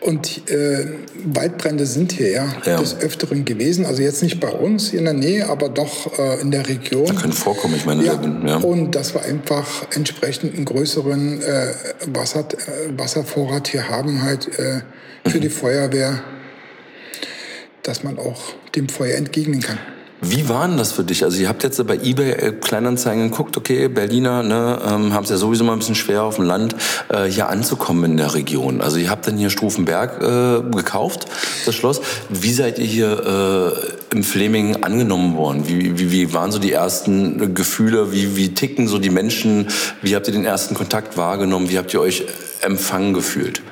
und 0.00 0.50
äh, 0.50 0.86
Waldbrände 1.24 1.84
sind 1.84 2.12
hier 2.12 2.30
ja, 2.30 2.48
ja, 2.64 2.78
des 2.78 2.98
Öfteren 3.00 3.44
gewesen. 3.44 3.84
Also 3.84 4.02
jetzt 4.02 4.22
nicht 4.22 4.40
bei 4.40 4.48
uns 4.48 4.94
in 4.94 5.04
der 5.04 5.12
Nähe, 5.12 5.46
aber 5.48 5.68
doch 5.68 6.18
äh, 6.18 6.40
in 6.40 6.50
der 6.50 6.66
Region. 6.66 7.06
Da 7.06 7.14
können 7.14 7.32
vorkommen, 7.34 7.74
ich 7.76 7.84
meine. 7.84 8.04
Ja, 8.04 8.18
ja. 8.46 8.56
Und 8.56 8.94
dass 8.94 9.12
wir 9.12 9.22
einfach 9.22 9.86
entsprechend 9.94 10.54
einen 10.54 10.64
größeren 10.64 11.42
äh, 11.42 11.74
Wasser, 12.14 12.40
äh, 12.40 12.98
Wasservorrat 12.98 13.68
hier 13.68 13.88
haben, 13.90 14.22
halt 14.22 14.48
äh, 14.58 14.80
für 15.26 15.36
mhm. 15.36 15.42
die 15.42 15.50
Feuerwehr, 15.50 16.22
dass 17.82 18.02
man 18.02 18.18
auch 18.18 18.54
dem 18.74 18.88
Feuer 18.88 19.16
entgegnen 19.16 19.60
kann. 19.60 19.78
Wie 20.22 20.50
war 20.50 20.68
denn 20.68 20.76
das 20.76 20.92
für 20.92 21.02
dich? 21.02 21.24
Also 21.24 21.40
ihr 21.40 21.48
habt 21.48 21.62
jetzt 21.62 21.84
bei 21.86 21.96
eBay 21.96 22.32
äh, 22.32 22.52
Kleinanzeigen 22.52 23.30
geguckt, 23.30 23.56
okay, 23.56 23.88
Berliner 23.88 24.42
ne, 24.42 24.78
ähm, 24.86 25.14
haben 25.14 25.24
es 25.24 25.30
ja 25.30 25.38
sowieso 25.38 25.64
mal 25.64 25.72
ein 25.72 25.78
bisschen 25.78 25.94
schwer 25.94 26.24
auf 26.24 26.36
dem 26.36 26.44
Land, 26.44 26.76
äh, 27.08 27.24
hier 27.24 27.48
anzukommen 27.48 28.04
in 28.04 28.16
der 28.18 28.34
Region. 28.34 28.82
Also 28.82 28.98
ihr 28.98 29.08
habt 29.08 29.26
dann 29.26 29.38
hier 29.38 29.48
Stufenberg 29.48 30.22
äh, 30.22 30.76
gekauft, 30.76 31.26
das 31.64 31.74
Schloss. 31.74 32.02
Wie 32.28 32.52
seid 32.52 32.78
ihr 32.78 32.84
hier 32.84 33.74
äh, 34.12 34.14
im 34.14 34.22
Fleming 34.22 34.82
angenommen 34.82 35.36
worden? 35.36 35.66
Wie, 35.68 35.98
wie, 35.98 36.12
wie 36.12 36.34
waren 36.34 36.52
so 36.52 36.58
die 36.58 36.72
ersten 36.72 37.54
Gefühle? 37.54 38.12
Wie, 38.12 38.36
wie 38.36 38.52
ticken 38.52 38.88
so 38.88 38.98
die 38.98 39.10
Menschen? 39.10 39.68
Wie 40.02 40.14
habt 40.14 40.26
ihr 40.26 40.34
den 40.34 40.44
ersten 40.44 40.74
Kontakt 40.74 41.16
wahrgenommen? 41.16 41.70
Wie 41.70 41.78
habt 41.78 41.94
ihr 41.94 42.00
euch 42.00 42.24
empfangen 42.60 43.14
gefühlt? 43.14 43.62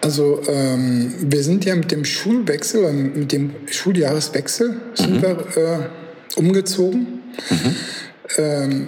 Also 0.00 0.40
ähm, 0.46 1.12
wir 1.20 1.42
sind 1.42 1.64
ja 1.64 1.74
mit 1.74 1.90
dem 1.90 2.04
Schulwechsel, 2.04 2.84
äh, 2.84 2.92
mit 2.92 3.32
dem 3.32 3.50
Schuljahreswechsel 3.66 4.76
sind 4.94 5.16
mhm. 5.16 5.22
wir 5.22 5.38
äh, 5.56 6.38
umgezogen, 6.38 7.20
mhm. 7.50 7.76
ähm, 8.36 8.86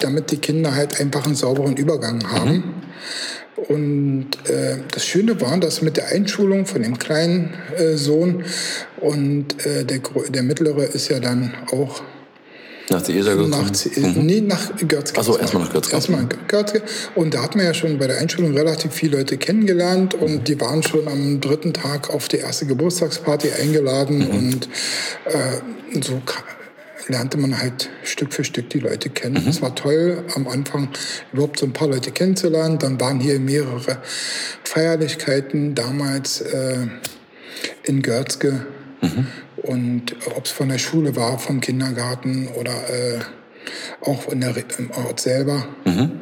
damit 0.00 0.30
die 0.30 0.38
Kinder 0.38 0.74
halt 0.74 1.00
einfach 1.00 1.24
einen 1.24 1.34
sauberen 1.34 1.76
Übergang 1.76 2.30
haben. 2.30 2.52
Mhm. 2.52 2.64
Und 3.68 4.28
äh, 4.50 4.78
das 4.92 5.06
Schöne 5.06 5.40
war, 5.40 5.56
dass 5.58 5.80
mit 5.80 5.96
der 5.96 6.08
Einschulung 6.08 6.66
von 6.66 6.82
dem 6.82 6.98
kleinen 6.98 7.54
äh, 7.76 7.96
Sohn 7.96 8.44
und 9.00 9.64
äh, 9.64 9.84
der, 9.84 10.00
der 10.28 10.42
mittlere 10.42 10.84
ist 10.84 11.08
ja 11.08 11.20
dann 11.20 11.54
auch 11.70 12.02
nach 12.90 13.02
der 13.02 13.14
ESA 13.14 13.34
gekommen? 13.34 13.50
Nach, 13.50 13.70
mhm. 13.96 14.26
Nee, 14.26 14.40
nach 14.40 14.76
Görzke. 14.86 15.18
Achso, 15.18 15.36
erstmal 15.36 15.64
nach 15.64 15.72
Görzke. 15.72 15.94
Erstmal 15.94 16.22
nach 16.22 16.46
Görzke. 16.48 16.82
Und 17.14 17.34
da 17.34 17.42
hat 17.42 17.56
man 17.56 17.64
ja 17.64 17.74
schon 17.74 17.98
bei 17.98 18.06
der 18.06 18.18
Einschulung 18.18 18.54
relativ 18.54 18.92
viele 18.92 19.18
Leute 19.18 19.38
kennengelernt 19.38 20.14
und 20.14 20.48
die 20.48 20.60
waren 20.60 20.82
schon 20.82 21.08
am 21.08 21.40
dritten 21.40 21.72
Tag 21.72 22.10
auf 22.10 22.28
die 22.28 22.38
erste 22.38 22.66
Geburtstagsparty 22.66 23.50
eingeladen 23.52 24.18
mhm. 24.18 24.30
und 24.30 24.68
äh, 25.24 26.02
so 26.02 26.20
lernte 27.08 27.38
man 27.38 27.58
halt 27.58 27.90
Stück 28.02 28.32
für 28.32 28.44
Stück 28.44 28.70
die 28.70 28.78
Leute 28.78 29.10
kennen. 29.10 29.42
Mhm. 29.42 29.48
Es 29.48 29.62
war 29.62 29.74
toll, 29.74 30.24
am 30.34 30.48
Anfang 30.48 30.88
überhaupt 31.32 31.58
so 31.58 31.66
ein 31.66 31.72
paar 31.72 31.88
Leute 31.88 32.10
kennenzulernen. 32.10 32.78
Dann 32.78 33.00
waren 33.00 33.20
hier 33.20 33.38
mehrere 33.38 33.98
Feierlichkeiten 34.64 35.74
damals 35.74 36.40
äh, 36.40 36.86
in 37.84 38.02
Görzke. 38.02 38.66
Mhm. 39.00 39.26
Und 39.66 40.14
ob 40.36 40.44
es 40.44 40.50
von 40.50 40.68
der 40.68 40.78
Schule 40.78 41.16
war, 41.16 41.38
vom 41.38 41.60
Kindergarten 41.60 42.48
oder 42.48 42.72
äh, 42.90 43.18
auch 44.02 44.28
in 44.28 44.40
der, 44.40 44.54
im 44.78 44.90
Ort 44.90 45.20
selber. 45.20 45.66
Mhm. 45.84 46.20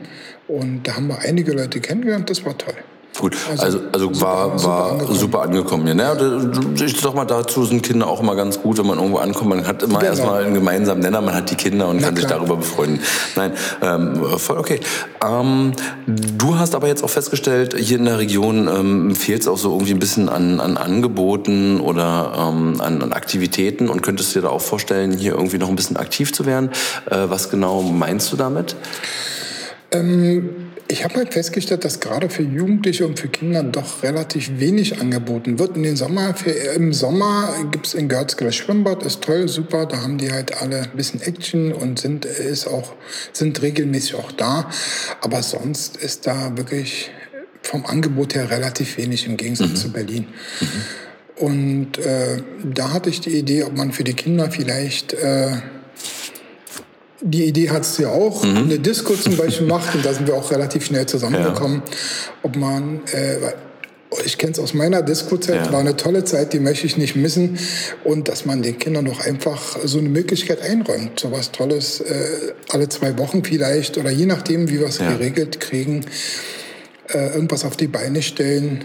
Und 0.48 0.86
da 0.86 0.96
haben 0.96 1.08
wir 1.08 1.18
einige 1.20 1.52
Leute 1.52 1.80
kennengelernt, 1.80 2.30
das 2.30 2.44
war 2.44 2.56
toll. 2.56 2.74
Gut, 3.18 3.36
also, 3.50 3.62
also, 3.62 3.80
also 3.92 4.20
war, 4.20 4.58
super 4.58 4.68
war 4.68 4.90
angekommen. 4.92 5.18
super 5.18 5.42
angekommen. 5.42 5.86
Ja, 5.86 6.14
ne? 6.14 6.52
Ich 6.82 6.98
sag 6.98 7.14
mal, 7.14 7.24
dazu 7.24 7.64
sind 7.64 7.82
Kinder 7.82 8.06
auch 8.06 8.20
immer 8.20 8.34
ganz 8.34 8.60
gut, 8.60 8.78
wenn 8.78 8.86
man 8.86 8.98
irgendwo 8.98 9.18
ankommt. 9.18 9.50
Man 9.50 9.66
hat 9.66 9.82
immer 9.82 9.98
genau. 9.98 10.10
erstmal 10.10 10.44
einen 10.44 10.54
gemeinsamen 10.54 11.02
Nenner, 11.02 11.20
man 11.20 11.34
hat 11.34 11.50
die 11.50 11.54
Kinder 11.54 11.88
und 11.88 11.96
Na, 11.96 12.06
kann 12.06 12.14
klar. 12.14 12.28
sich 12.28 12.38
darüber 12.38 12.56
befreunden. 12.56 13.00
Nein, 13.36 13.52
ähm, 13.82 14.24
voll 14.38 14.58
okay. 14.58 14.80
Ähm, 15.24 15.72
du 16.06 16.58
hast 16.58 16.74
aber 16.74 16.88
jetzt 16.88 17.04
auch 17.04 17.10
festgestellt, 17.10 17.76
hier 17.78 17.98
in 17.98 18.06
der 18.06 18.18
Region 18.18 18.66
ähm, 18.68 19.14
fehlt 19.14 19.42
es 19.42 19.48
auch 19.48 19.58
so 19.58 19.72
irgendwie 19.72 19.92
ein 19.92 19.98
bisschen 19.98 20.28
an, 20.28 20.60
an 20.60 20.76
Angeboten 20.76 21.80
oder 21.80 22.32
ähm, 22.36 22.80
an, 22.80 23.02
an, 23.02 23.12
Aktivitäten 23.12 23.88
und 23.88 24.02
könntest 24.02 24.34
dir 24.34 24.42
da 24.42 24.48
auch 24.48 24.62
vorstellen, 24.62 25.12
hier 25.12 25.34
irgendwie 25.34 25.58
noch 25.58 25.68
ein 25.68 25.76
bisschen 25.76 25.98
aktiv 25.98 26.32
zu 26.32 26.46
werden. 26.46 26.70
Äh, 27.10 27.28
was 27.28 27.50
genau 27.50 27.82
meinst 27.82 28.32
du 28.32 28.36
damit? 28.36 28.74
Ähm 29.90 30.71
ich 30.92 31.04
habe 31.04 31.14
halt 31.14 31.32
festgestellt, 31.32 31.84
dass 31.86 32.00
gerade 32.00 32.28
für 32.28 32.42
Jugendliche 32.42 33.06
und 33.06 33.18
für 33.18 33.28
Kinder 33.28 33.62
doch 33.62 34.02
relativ 34.02 34.60
wenig 34.60 35.00
angeboten 35.00 35.58
wird. 35.58 35.74
In 35.76 35.84
den 35.84 35.96
Sommer, 35.96 36.34
für, 36.34 36.50
Im 36.50 36.92
Sommer 36.92 37.54
gibt 37.70 37.86
es 37.86 37.94
in 37.94 38.08
Görzke 38.08 38.44
das 38.44 38.56
Schwimmbad, 38.56 39.02
ist 39.02 39.22
toll, 39.22 39.48
super. 39.48 39.86
Da 39.86 40.02
haben 40.02 40.18
die 40.18 40.30
halt 40.30 40.60
alle 40.60 40.82
ein 40.82 40.90
bisschen 40.94 41.22
Action 41.22 41.72
und 41.72 41.98
sind, 41.98 42.26
ist 42.26 42.66
auch, 42.66 42.92
sind 43.32 43.62
regelmäßig 43.62 44.16
auch 44.16 44.32
da. 44.32 44.70
Aber 45.22 45.42
sonst 45.42 45.96
ist 45.96 46.26
da 46.26 46.56
wirklich 46.56 47.10
vom 47.62 47.86
Angebot 47.86 48.34
her 48.34 48.50
relativ 48.50 48.98
wenig 48.98 49.26
im 49.26 49.38
Gegensatz 49.38 49.70
mhm. 49.70 49.76
zu 49.76 49.92
Berlin. 49.92 50.26
Mhm. 50.60 50.66
Und 51.36 51.98
äh, 51.98 52.42
da 52.64 52.92
hatte 52.92 53.08
ich 53.08 53.20
die 53.20 53.36
Idee, 53.38 53.64
ob 53.64 53.76
man 53.76 53.92
für 53.92 54.04
die 54.04 54.14
Kinder 54.14 54.50
vielleicht... 54.50 55.14
Äh, 55.14 55.56
die 57.22 57.44
Idee 57.44 57.70
hat 57.70 57.82
es 57.82 57.98
ja 57.98 58.08
auch, 58.08 58.44
mhm. 58.44 58.56
eine 58.56 58.78
Disco 58.78 59.14
zum 59.14 59.36
Beispiel 59.36 59.66
macht, 59.66 59.94
und 59.94 60.04
da 60.04 60.12
sind 60.12 60.26
wir 60.26 60.34
auch 60.34 60.50
relativ 60.50 60.84
schnell 60.84 61.06
zusammengekommen, 61.06 61.82
ja. 61.84 61.92
ob 62.42 62.56
man, 62.56 63.00
äh, 63.12 63.36
ich 64.24 64.36
kenne 64.36 64.52
es 64.52 64.58
aus 64.58 64.74
meiner 64.74 65.02
Disco-Zeit, 65.02 65.66
ja. 65.66 65.72
war 65.72 65.80
eine 65.80 65.96
tolle 65.96 66.24
Zeit, 66.24 66.52
die 66.52 66.58
möchte 66.58 66.86
ich 66.86 66.98
nicht 66.98 67.16
missen. 67.16 67.58
Und 68.04 68.28
dass 68.28 68.44
man 68.44 68.60
den 68.60 68.78
Kindern 68.78 69.06
doch 69.06 69.24
einfach 69.24 69.78
so 69.84 69.98
eine 69.98 70.10
Möglichkeit 70.10 70.60
einräumt, 70.60 71.18
so 71.18 71.32
was 71.32 71.50
Tolles, 71.52 72.00
äh, 72.00 72.52
alle 72.70 72.88
zwei 72.88 73.16
Wochen 73.18 73.42
vielleicht, 73.42 73.96
oder 73.96 74.10
je 74.10 74.26
nachdem, 74.26 74.68
wie 74.68 74.80
wir 74.80 74.88
es 74.88 74.98
ja. 74.98 75.12
geregelt 75.12 75.60
kriegen, 75.60 76.04
äh, 77.08 77.32
irgendwas 77.34 77.64
auf 77.64 77.76
die 77.76 77.86
Beine 77.86 78.20
stellen, 78.20 78.84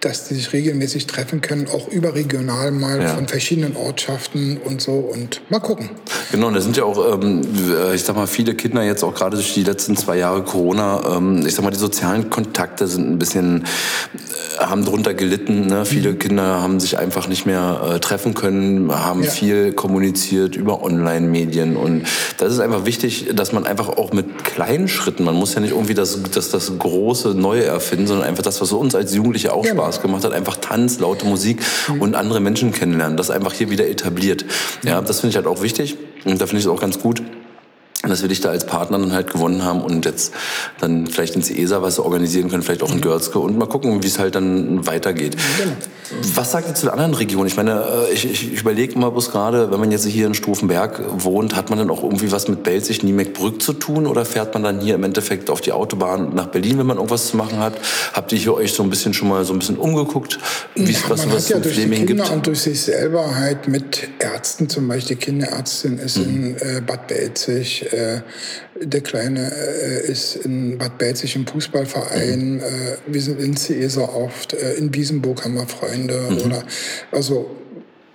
dass 0.00 0.28
die 0.28 0.34
sich 0.34 0.52
regelmäßig 0.52 1.06
treffen 1.06 1.40
können, 1.40 1.68
auch 1.68 1.88
überregional 1.88 2.70
mal 2.70 3.02
ja. 3.02 3.14
von 3.14 3.28
verschiedenen 3.28 3.76
Ortschaften 3.76 4.58
und 4.58 4.80
so 4.80 4.92
und 4.92 5.40
mal 5.50 5.60
gucken. 5.60 5.90
Genau, 6.32 6.48
und 6.48 6.54
da 6.54 6.60
sind 6.60 6.76
ja 6.76 6.84
auch, 6.84 7.22
ähm, 7.22 7.42
ich 7.94 8.02
sag 8.02 8.16
mal, 8.16 8.26
viele 8.26 8.54
Kinder 8.54 8.82
jetzt 8.82 9.02
auch 9.02 9.14
gerade 9.14 9.36
durch 9.36 9.54
die 9.54 9.62
letzten 9.62 9.96
zwei 9.96 10.16
Jahre 10.16 10.42
Corona, 10.42 11.16
ähm, 11.16 11.44
ich 11.46 11.54
sag 11.54 11.64
mal, 11.64 11.70
die 11.70 11.78
sozialen 11.78 12.30
Kontakte 12.30 12.86
sind 12.86 13.10
ein 13.10 13.18
bisschen, 13.18 13.64
äh, 14.55 14.55
haben 14.68 14.84
drunter 14.84 15.14
gelitten. 15.14 15.66
Ne? 15.66 15.84
Viele 15.84 16.12
mhm. 16.12 16.18
Kinder 16.18 16.62
haben 16.62 16.80
sich 16.80 16.98
einfach 16.98 17.28
nicht 17.28 17.46
mehr 17.46 17.92
äh, 17.94 18.00
treffen 18.00 18.34
können, 18.34 18.92
haben 18.92 19.22
ja. 19.22 19.30
viel 19.30 19.72
kommuniziert 19.72 20.56
über 20.56 20.82
Online-Medien 20.82 21.76
und 21.76 22.04
das 22.38 22.52
ist 22.52 22.60
einfach 22.60 22.86
wichtig, 22.86 23.28
dass 23.34 23.52
man 23.52 23.66
einfach 23.66 23.88
auch 23.88 24.12
mit 24.12 24.44
kleinen 24.44 24.88
Schritten, 24.88 25.24
man 25.24 25.34
muss 25.34 25.54
ja 25.54 25.60
nicht 25.60 25.72
irgendwie 25.72 25.94
das, 25.94 26.22
das, 26.22 26.50
das 26.50 26.78
große 26.78 27.30
Neue 27.30 27.64
erfinden, 27.64 28.06
sondern 28.06 28.26
einfach 28.26 28.42
das, 28.42 28.60
was 28.60 28.72
uns 28.72 28.94
als 28.94 29.14
Jugendliche 29.14 29.52
auch 29.52 29.62
genau. 29.62 29.82
Spaß 29.82 30.02
gemacht 30.02 30.24
hat, 30.24 30.32
einfach 30.32 30.56
Tanz, 30.56 30.98
laute 30.98 31.26
Musik 31.26 31.62
mhm. 31.88 32.02
und 32.02 32.14
andere 32.14 32.40
Menschen 32.40 32.72
kennenlernen, 32.72 33.16
das 33.16 33.30
einfach 33.30 33.52
hier 33.52 33.70
wieder 33.70 33.88
etabliert. 33.88 34.44
Ja, 34.84 35.00
das 35.00 35.20
finde 35.20 35.30
ich 35.30 35.36
halt 35.36 35.46
auch 35.46 35.62
wichtig 35.62 35.96
und 36.24 36.40
da 36.40 36.46
finde 36.46 36.58
ich 36.58 36.66
es 36.66 36.70
auch 36.70 36.80
ganz 36.80 36.98
gut 36.98 37.22
dass 38.10 38.22
wir 38.22 38.28
dich 38.28 38.40
da 38.40 38.50
als 38.50 38.66
Partner 38.66 38.98
dann 38.98 39.12
halt 39.12 39.32
gewonnen 39.32 39.64
haben 39.64 39.82
und 39.82 40.04
jetzt 40.04 40.32
dann 40.80 41.06
vielleicht 41.06 41.36
ins 41.36 41.50
ESA 41.50 41.82
was 41.82 41.98
organisieren 41.98 42.50
können, 42.50 42.62
vielleicht 42.62 42.82
auch 42.82 42.92
in. 42.92 43.00
Görzke 43.00 43.38
und 43.38 43.58
mal 43.58 43.66
gucken, 43.66 44.02
wie 44.02 44.06
es 44.06 44.18
halt 44.18 44.34
dann 44.34 44.86
weitergeht. 44.86 45.36
Genau. 45.58 45.72
Was 46.34 46.52
sagt 46.52 46.68
ihr 46.68 46.74
zu 46.74 46.86
den 46.86 46.92
anderen 46.92 47.14
Regionen? 47.14 47.46
Ich 47.46 47.56
meine, 47.56 48.06
äh, 48.08 48.12
ich, 48.12 48.24
ich, 48.24 48.52
ich 48.52 48.60
überlege 48.60 48.94
immer 48.94 49.10
bloß 49.10 49.30
gerade, 49.30 49.70
wenn 49.70 49.80
man 49.80 49.90
jetzt 49.90 50.06
hier 50.06 50.26
in 50.26 50.34
Stufenberg 50.34 51.02
wohnt, 51.22 51.56
hat 51.56 51.70
man 51.70 51.78
dann 51.78 51.90
auch 51.90 52.02
irgendwie 52.02 52.30
was 52.32 52.48
mit 52.48 52.62
Belzig, 52.62 53.02
Niemeckbrück 53.02 53.60
zu 53.60 53.72
tun 53.72 54.06
oder 54.06 54.24
fährt 54.24 54.54
man 54.54 54.62
dann 54.62 54.80
hier 54.80 54.94
im 54.94 55.04
Endeffekt 55.04 55.50
auf 55.50 55.60
die 55.60 55.72
Autobahn 55.72 56.34
nach 56.34 56.46
Berlin, 56.46 56.78
wenn 56.78 56.86
man 56.86 56.96
irgendwas 56.96 57.28
zu 57.28 57.36
machen 57.36 57.58
hat? 57.58 57.74
Habt 58.12 58.32
ihr 58.32 58.38
hier 58.38 58.54
euch 58.54 58.72
so 58.72 58.82
ein 58.82 58.90
bisschen 58.90 59.14
schon 59.14 59.28
mal 59.28 59.44
so 59.44 59.52
ein 59.52 59.58
bisschen 59.58 59.78
umgeguckt, 59.78 60.38
wie 60.74 60.90
es 60.90 61.08
was, 61.08 61.26
man 61.26 61.34
was 61.34 61.44
hat 61.44 61.50
ja 61.50 61.58
durch 61.58 61.74
Fleming 61.74 62.00
die 62.00 62.06
Kinder 62.06 62.24
gibt? 62.24 62.36
und 62.36 62.46
durch 62.46 62.60
sich 62.60 62.80
selber 62.80 63.34
halt 63.34 63.68
mit 63.68 64.08
Ärzten, 64.18 64.68
zum 64.68 64.88
Beispiel 64.88 65.16
Kinderärztin 65.16 65.98
ist 65.98 66.18
mhm. 66.18 66.24
in 66.24 66.56
äh, 66.56 66.80
Bad 66.86 67.06
Belzig, 67.08 67.92
äh, 67.92 68.20
der 68.80 69.00
Kleine 69.00 69.50
äh, 69.52 70.10
ist 70.10 70.36
in 70.36 70.78
Bad 70.78 70.98
Belzig 70.98 71.34
im 71.36 71.46
Fußballverein. 71.46 72.54
Mhm. 72.54 72.60
Äh, 72.60 72.96
wir 73.06 73.22
sind 73.22 73.40
in 73.40 73.56
Ceesa 73.56 74.02
oft. 74.02 74.52
Äh, 74.52 74.74
in 74.74 74.94
Wiesenburg 74.94 75.44
haben 75.44 75.54
wir 75.54 75.66
Freunde. 75.66 75.95
Mhm. 76.04 76.38
Oder, 76.44 76.62
also 77.12 77.50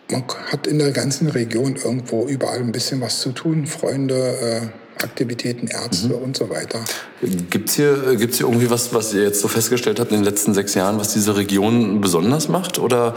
man 0.09 0.23
hat 0.51 0.67
in 0.67 0.79
der 0.79 0.91
ganzen 0.91 1.27
Region 1.29 1.75
irgendwo 1.75 2.27
überall 2.27 2.59
ein 2.59 2.71
bisschen 2.71 3.01
was 3.01 3.21
zu 3.21 3.31
tun. 3.31 3.65
Freunde, 3.65 4.71
Aktivitäten, 5.03 5.67
Ärzte 5.67 6.09
mhm. 6.09 6.23
und 6.23 6.37
so 6.37 6.49
weiter. 6.49 6.83
Gibt 7.49 7.69
es 7.69 7.75
hier, 7.75 8.15
gibt's 8.17 8.37
hier 8.37 8.47
irgendwie 8.47 8.69
was, 8.69 8.93
was 8.93 9.13
ihr 9.13 9.23
jetzt 9.23 9.41
so 9.41 9.47
festgestellt 9.47 9.99
habt 9.99 10.11
in 10.11 10.17
den 10.17 10.23
letzten 10.23 10.53
sechs 10.53 10.73
Jahren, 10.73 10.97
was 10.97 11.13
diese 11.13 11.37
Region 11.37 12.01
besonders 12.01 12.49
macht? 12.49 12.79
Oder 12.79 13.13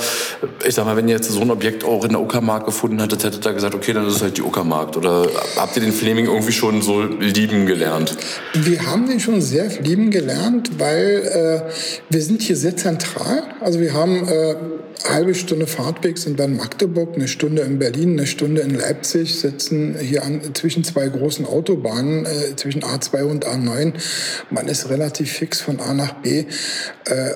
ich 0.66 0.74
sag 0.74 0.84
mal, 0.84 0.96
wenn 0.96 1.08
ihr 1.08 1.14
jetzt 1.14 1.30
so 1.30 1.40
ein 1.40 1.50
Objekt 1.50 1.84
auch 1.84 2.04
in 2.04 2.10
der 2.10 2.20
Uckermark 2.20 2.66
gefunden 2.66 3.00
hättet, 3.00 3.24
hättet 3.24 3.46
ihr 3.46 3.52
gesagt, 3.54 3.74
okay, 3.74 3.92
dann 3.92 4.06
ist 4.06 4.16
es 4.16 4.22
halt 4.22 4.36
die 4.36 4.42
Uckermark. 4.42 4.96
Oder 4.96 5.26
habt 5.56 5.76
ihr 5.76 5.82
den 5.82 5.92
Fleming 5.92 6.26
irgendwie 6.26 6.52
schon 6.52 6.82
so 6.82 7.02
lieben 7.02 7.66
gelernt? 7.66 8.16
Wir 8.52 8.86
haben 8.86 9.08
den 9.08 9.20
schon 9.20 9.40
sehr 9.40 9.68
lieben 9.80 10.10
gelernt, 10.10 10.78
weil 10.78 11.64
äh, 11.66 11.70
wir 12.10 12.22
sind 12.22 12.42
hier 12.42 12.56
sehr 12.56 12.76
zentral. 12.76 13.42
Also 13.60 13.80
wir 13.80 13.94
haben 13.94 14.28
äh, 14.28 14.54
halbe 15.08 15.34
Stunde 15.34 15.66
Fahrtweg 15.66 16.18
sind 16.18 16.38
dann 16.38 16.56
Magdeburg, 16.56 17.14
eine 17.14 17.28
Stunde 17.28 17.62
in 17.62 17.78
Berlin, 17.78 18.12
eine 18.12 18.26
Stunde 18.26 18.62
in 18.62 18.74
Leipzig, 18.74 19.38
sitzen 19.38 19.96
hier 19.98 20.24
an, 20.24 20.40
zwischen 20.54 20.84
zwei 20.84 21.08
großen 21.08 21.44
Autobahnen, 21.75 22.25
äh, 22.25 22.57
zwischen 22.57 22.83
A2 22.83 23.25
und 23.25 23.47
A9. 23.47 23.95
Man 24.50 24.69
ist 24.69 24.88
relativ 24.90 25.33
fix 25.33 25.61
von 25.61 25.81
A 25.81 25.93
nach 25.93 26.14
B. 26.14 26.47
Äh, 27.07 27.35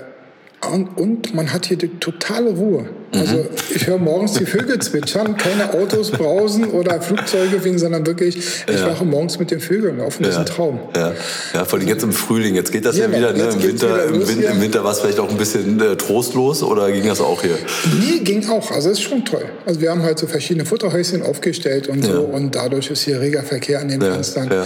und 0.97 1.35
man 1.35 1.53
hat 1.53 1.67
hier 1.67 1.77
die 1.77 1.89
totale 1.99 2.51
Ruhe. 2.51 2.89
Also 3.13 3.37
mhm. 3.37 3.49
ich 3.75 3.87
höre 3.87 3.99
morgens 3.99 4.35
die 4.35 4.45
Vögel 4.45 4.79
zwitschern, 4.81 5.37
keine 5.37 5.73
Autos 5.73 6.11
brausen 6.11 6.67
oder 6.67 7.01
Flugzeuge 7.01 7.61
fliegen, 7.61 7.79
sondern 7.79 8.07
wirklich, 8.07 8.37
ich 8.37 8.81
ja. 8.81 8.87
wache 8.87 9.05
morgens 9.05 9.39
mit 9.39 9.51
den 9.51 9.61
Vögeln 9.61 10.01
auf 10.01 10.19
und 10.19 10.27
das 10.27 10.35
ist 10.35 10.41
ein 10.41 10.47
Traum. 10.47 10.81
Ja, 10.95 11.13
ja 11.55 11.65
vor 11.65 11.79
allem 11.79 11.89
jetzt 11.89 12.03
im 12.03 12.13
Frühling, 12.13 12.55
jetzt 12.55 12.71
geht 12.71 12.85
das 12.85 12.99
ja, 12.99 13.07
ja 13.07 13.17
wieder. 13.17 13.33
Ne? 13.33 13.45
Im, 13.45 13.63
Winter, 13.63 14.05
im, 14.05 14.29
Win 14.29 14.43
im, 14.43 14.61
Winter 14.61 14.85
war 14.85 14.93
es 14.93 15.01
vielleicht 15.01 15.21
auch 15.21 15.31
ein 15.31 15.39
bisschen 15.39 15.81
äh, 15.81 15.97
trostlos 15.97 16.63
oder 16.63 16.91
ging 16.93 17.07
das 17.07 17.21
auch 17.21 17.41
hier? 17.41 17.57
Nee, 17.99 18.19
ging 18.19 18.47
auch. 18.51 18.71
Also 18.73 18.91
es 18.91 18.99
ist 18.99 19.05
schon 19.05 19.25
toll. 19.25 19.45
Also 19.65 19.81
wir 19.81 19.91
haben 19.91 20.03
halt 20.03 20.19
so 20.19 20.27
verschiedene 20.27 20.67
Futterhäuschen 20.67 21.23
aufgestellt 21.23 21.89
und 21.89 22.05
so 22.05 22.21
und 22.21 22.55
dadurch 22.55 22.91
ist 22.91 23.03
hier 23.03 23.21
reger 23.21 23.43
Verkehr 23.43 23.81
an 23.81 23.89
den 23.89 24.03
Fenstern, 24.03 24.51
äh, 24.51 24.65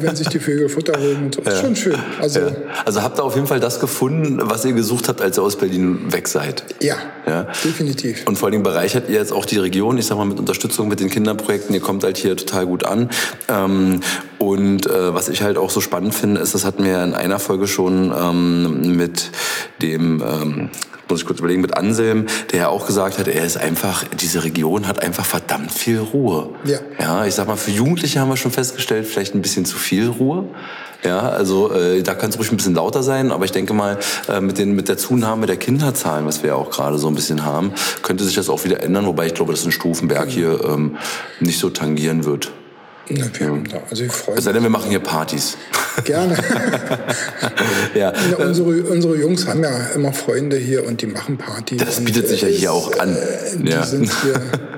wenn 0.00 0.16
sich 0.16 0.28
die 0.28 0.38
Vögel 0.38 0.70
Futter 0.70 0.98
holen 0.98 1.24
und 1.24 1.34
so. 1.34 1.42
Ist 1.42 1.60
schon 1.60 1.76
schön. 1.76 1.96
Also, 2.20 2.40
also 2.84 3.02
habt 3.02 3.18
ihr 3.18 3.24
auf 3.24 3.34
jeden 3.34 3.46
Fall 3.46 3.60
das 3.60 3.78
gefunden, 3.78 4.38
was 4.42 4.64
ihr 4.64 4.72
gesucht 4.72 4.91
habt, 5.08 5.20
als 5.20 5.38
ihr 5.38 5.42
aus 5.42 5.56
Berlin 5.56 6.12
weg 6.12 6.28
seid? 6.28 6.64
Ja. 6.80 6.96
ja. 7.26 7.46
Definitiv. 7.64 8.22
Und 8.26 8.36
vor 8.36 8.46
allen 8.46 8.52
Dingen 8.52 8.62
bereichert 8.62 9.08
ihr 9.08 9.16
jetzt 9.16 9.32
auch 9.32 9.44
die 9.44 9.58
Region, 9.58 9.98
ich 9.98 10.06
sag 10.06 10.16
mal, 10.16 10.24
mit 10.24 10.38
Unterstützung 10.38 10.88
mit 10.88 11.00
den 11.00 11.10
Kinderprojekten. 11.10 11.74
Ihr 11.74 11.80
kommt 11.80 12.04
halt 12.04 12.16
hier 12.16 12.36
total 12.36 12.66
gut 12.66 12.84
an. 12.84 13.10
Ähm, 13.48 14.00
und 14.38 14.86
äh, 14.86 15.14
was 15.14 15.28
ich 15.28 15.42
halt 15.42 15.56
auch 15.56 15.70
so 15.70 15.80
spannend 15.80 16.14
finde, 16.14 16.40
ist, 16.40 16.54
das 16.54 16.64
hatten 16.64 16.84
wir 16.84 17.02
in 17.02 17.14
einer 17.14 17.38
Folge 17.38 17.66
schon 17.66 18.12
ähm, 18.16 18.96
mit 18.96 19.30
dem 19.80 20.22
ähm, 20.22 20.70
muss 21.12 21.20
ich 21.20 21.26
kurz 21.26 21.40
überlegen, 21.40 21.60
mit 21.60 21.76
Anselm, 21.76 22.26
der 22.52 22.60
ja 22.60 22.68
auch 22.68 22.86
gesagt 22.86 23.18
hat, 23.18 23.28
er 23.28 23.44
ist 23.44 23.58
einfach, 23.58 24.04
diese 24.20 24.44
Region 24.44 24.88
hat 24.88 25.02
einfach 25.02 25.26
verdammt 25.26 25.70
viel 25.70 25.98
Ruhe. 25.98 26.48
Ja. 26.64 26.78
Ja, 26.98 27.26
ich 27.26 27.34
sag 27.34 27.46
mal, 27.46 27.56
für 27.56 27.70
Jugendliche 27.70 28.18
haben 28.18 28.30
wir 28.30 28.38
schon 28.38 28.50
festgestellt, 28.50 29.06
vielleicht 29.06 29.34
ein 29.34 29.42
bisschen 29.42 29.66
zu 29.66 29.76
viel 29.76 30.08
Ruhe. 30.08 30.48
Ja, 31.04 31.20
also 31.30 31.72
äh, 31.72 32.02
da 32.02 32.14
kann 32.14 32.30
es 32.30 32.38
ruhig 32.38 32.52
ein 32.52 32.56
bisschen 32.56 32.74
lauter 32.74 33.02
sein, 33.02 33.32
aber 33.32 33.44
ich 33.44 33.52
denke 33.52 33.74
mal, 33.74 33.98
äh, 34.28 34.40
mit, 34.40 34.58
den, 34.58 34.74
mit 34.76 34.88
der 34.88 34.98
Zunahme 34.98 35.46
der 35.46 35.56
Kinderzahlen, 35.56 36.26
was 36.26 36.42
wir 36.42 36.50
ja 36.50 36.54
auch 36.54 36.70
gerade 36.70 36.98
so 36.98 37.08
ein 37.08 37.14
bisschen 37.16 37.44
haben, 37.44 37.72
könnte 38.02 38.22
sich 38.24 38.36
das 38.36 38.48
auch 38.48 38.62
wieder 38.64 38.82
ändern, 38.82 39.06
wobei 39.06 39.26
ich 39.26 39.34
glaube, 39.34 39.52
dass 39.52 39.64
ein 39.64 39.72
Stufenberg 39.72 40.28
hier 40.28 40.60
ähm, 40.64 40.96
nicht 41.40 41.58
so 41.58 41.70
tangieren 41.70 42.24
wird. 42.24 42.52
Da, 43.08 43.78
also 43.90 44.04
ich 44.04 44.12
freue 44.12 44.36
Es 44.36 44.44
sei 44.44 44.52
denn, 44.52 44.62
wir 44.62 44.70
machen 44.70 44.88
hier 44.90 45.00
Partys. 45.00 45.56
Gerne. 46.04 46.36
Ja. 47.94 48.12
Ja, 48.30 48.36
unsere, 48.38 48.68
unsere 48.84 49.16
Jungs 49.16 49.46
haben 49.46 49.62
ja 49.62 49.76
immer 49.94 50.12
Freunde 50.14 50.56
hier 50.56 50.86
und 50.86 51.02
die 51.02 51.06
machen 51.06 51.36
Partys. 51.36 51.84
Das 51.84 51.98
und, 51.98 52.04
bietet 52.06 52.26
sich 52.28 52.40
ja 52.40 52.48
äh, 52.48 52.52
hier 52.52 52.72
auch 52.72 52.98
an. 52.98 53.14
Die, 53.58 53.70
Ja. 53.70 53.82
sind 53.84 54.10
hier, 54.22 54.34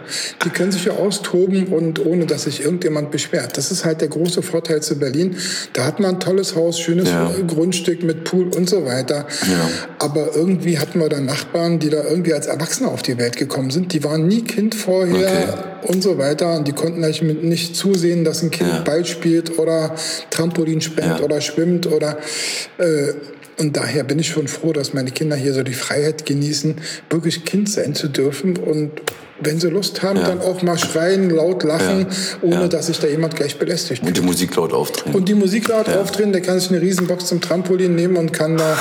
die 0.44 0.50
können 0.50 0.72
sich 0.72 0.84
ja 0.84 0.92
austoben 0.92 1.66
und 1.68 2.04
ohne, 2.04 2.26
dass 2.26 2.44
sich 2.44 2.62
irgendjemand 2.62 3.10
beschwert. 3.10 3.56
Das 3.56 3.70
ist 3.70 3.84
halt 3.84 4.00
der 4.00 4.08
große 4.08 4.42
Vorteil 4.42 4.82
zu 4.82 4.98
Berlin. 4.98 5.36
Da 5.72 5.84
hat 5.84 6.00
man 6.00 6.14
ein 6.16 6.20
tolles 6.20 6.54
Haus, 6.54 6.78
schönes 6.78 7.08
Ja. 7.10 7.30
Grundstück 7.46 8.02
mit 8.02 8.24
Pool 8.24 8.48
und 8.48 8.68
so 8.68 8.84
weiter. 8.84 9.26
Ja. 9.50 9.68
Aber 9.98 10.34
irgendwie 10.34 10.78
hatten 10.78 10.98
wir 11.00 11.08
da 11.08 11.20
Nachbarn, 11.20 11.78
die 11.78 11.90
da 11.90 12.04
irgendwie 12.04 12.34
als 12.34 12.46
Erwachsene 12.46 12.88
auf 12.90 13.02
die 13.02 13.18
Welt 13.18 13.36
gekommen 13.36 13.70
sind. 13.70 13.92
Die 13.92 14.04
waren 14.04 14.26
nie 14.26 14.42
Kind 14.42 14.74
vorher 14.74 15.80
und 15.82 16.02
so 16.02 16.18
weiter. 16.18 16.56
Und 16.56 16.68
die 16.68 16.72
konnten 16.72 17.04
eigentlich 17.04 17.22
nicht 17.42 17.76
zusehen, 17.76 18.24
dass 18.24 18.42
ein 18.42 18.50
Kind 18.50 18.70
Ja. 18.70 18.80
Ball 18.80 19.04
spielt 19.04 19.58
oder 19.58 19.94
Trampolin 20.30 20.80
Ja. 20.98 21.20
oder 21.20 21.40
schwimmt 21.40 21.86
oder 21.86 22.18
äh, 22.78 23.12
und 23.56 23.76
daher 23.76 24.02
bin 24.02 24.18
ich 24.18 24.28
schon 24.28 24.48
froh, 24.48 24.72
dass 24.72 24.94
meine 24.94 25.12
Kinder 25.12 25.36
hier 25.36 25.54
so 25.54 25.62
die 25.62 25.74
Freiheit 25.74 26.26
genießen, 26.26 26.74
wirklich 27.08 27.44
Kind 27.44 27.70
sein 27.70 27.94
zu 27.94 28.08
dürfen 28.08 28.56
und 28.56 28.90
wenn 29.40 29.58
sie 29.60 29.68
Lust 29.68 30.02
haben, 30.02 30.18
Ja. 30.20 30.28
dann 30.28 30.40
auch 30.40 30.62
mal 30.62 30.78
schreien, 30.78 31.30
laut 31.30 31.62
lachen, 31.64 32.06
Ja. 32.08 32.38
ohne 32.42 32.54
Ja. 32.62 32.68
dass 32.68 32.86
sich 32.86 32.98
da 33.00 33.06
jemand 33.08 33.34
gleich 33.36 33.58
belästigt 33.58 34.02
Und 34.02 34.16
die 34.16 34.20
Musik 34.20 34.54
laut 34.56 34.72
aufdrehen. 34.72 35.14
Und 35.14 35.28
die 35.28 35.34
Musik 35.34 35.68
laut 35.68 35.88
aufdrehen, 35.88 36.32
der 36.32 36.40
kann 36.40 36.58
sich 36.60 36.70
eine 36.70 36.80
Riesenbox 36.80 37.26
zum 37.26 37.40
Trampolin 37.40 37.94
nehmen 37.94 38.16
und 38.16 38.32
kann 38.32 38.56
da 38.56 38.76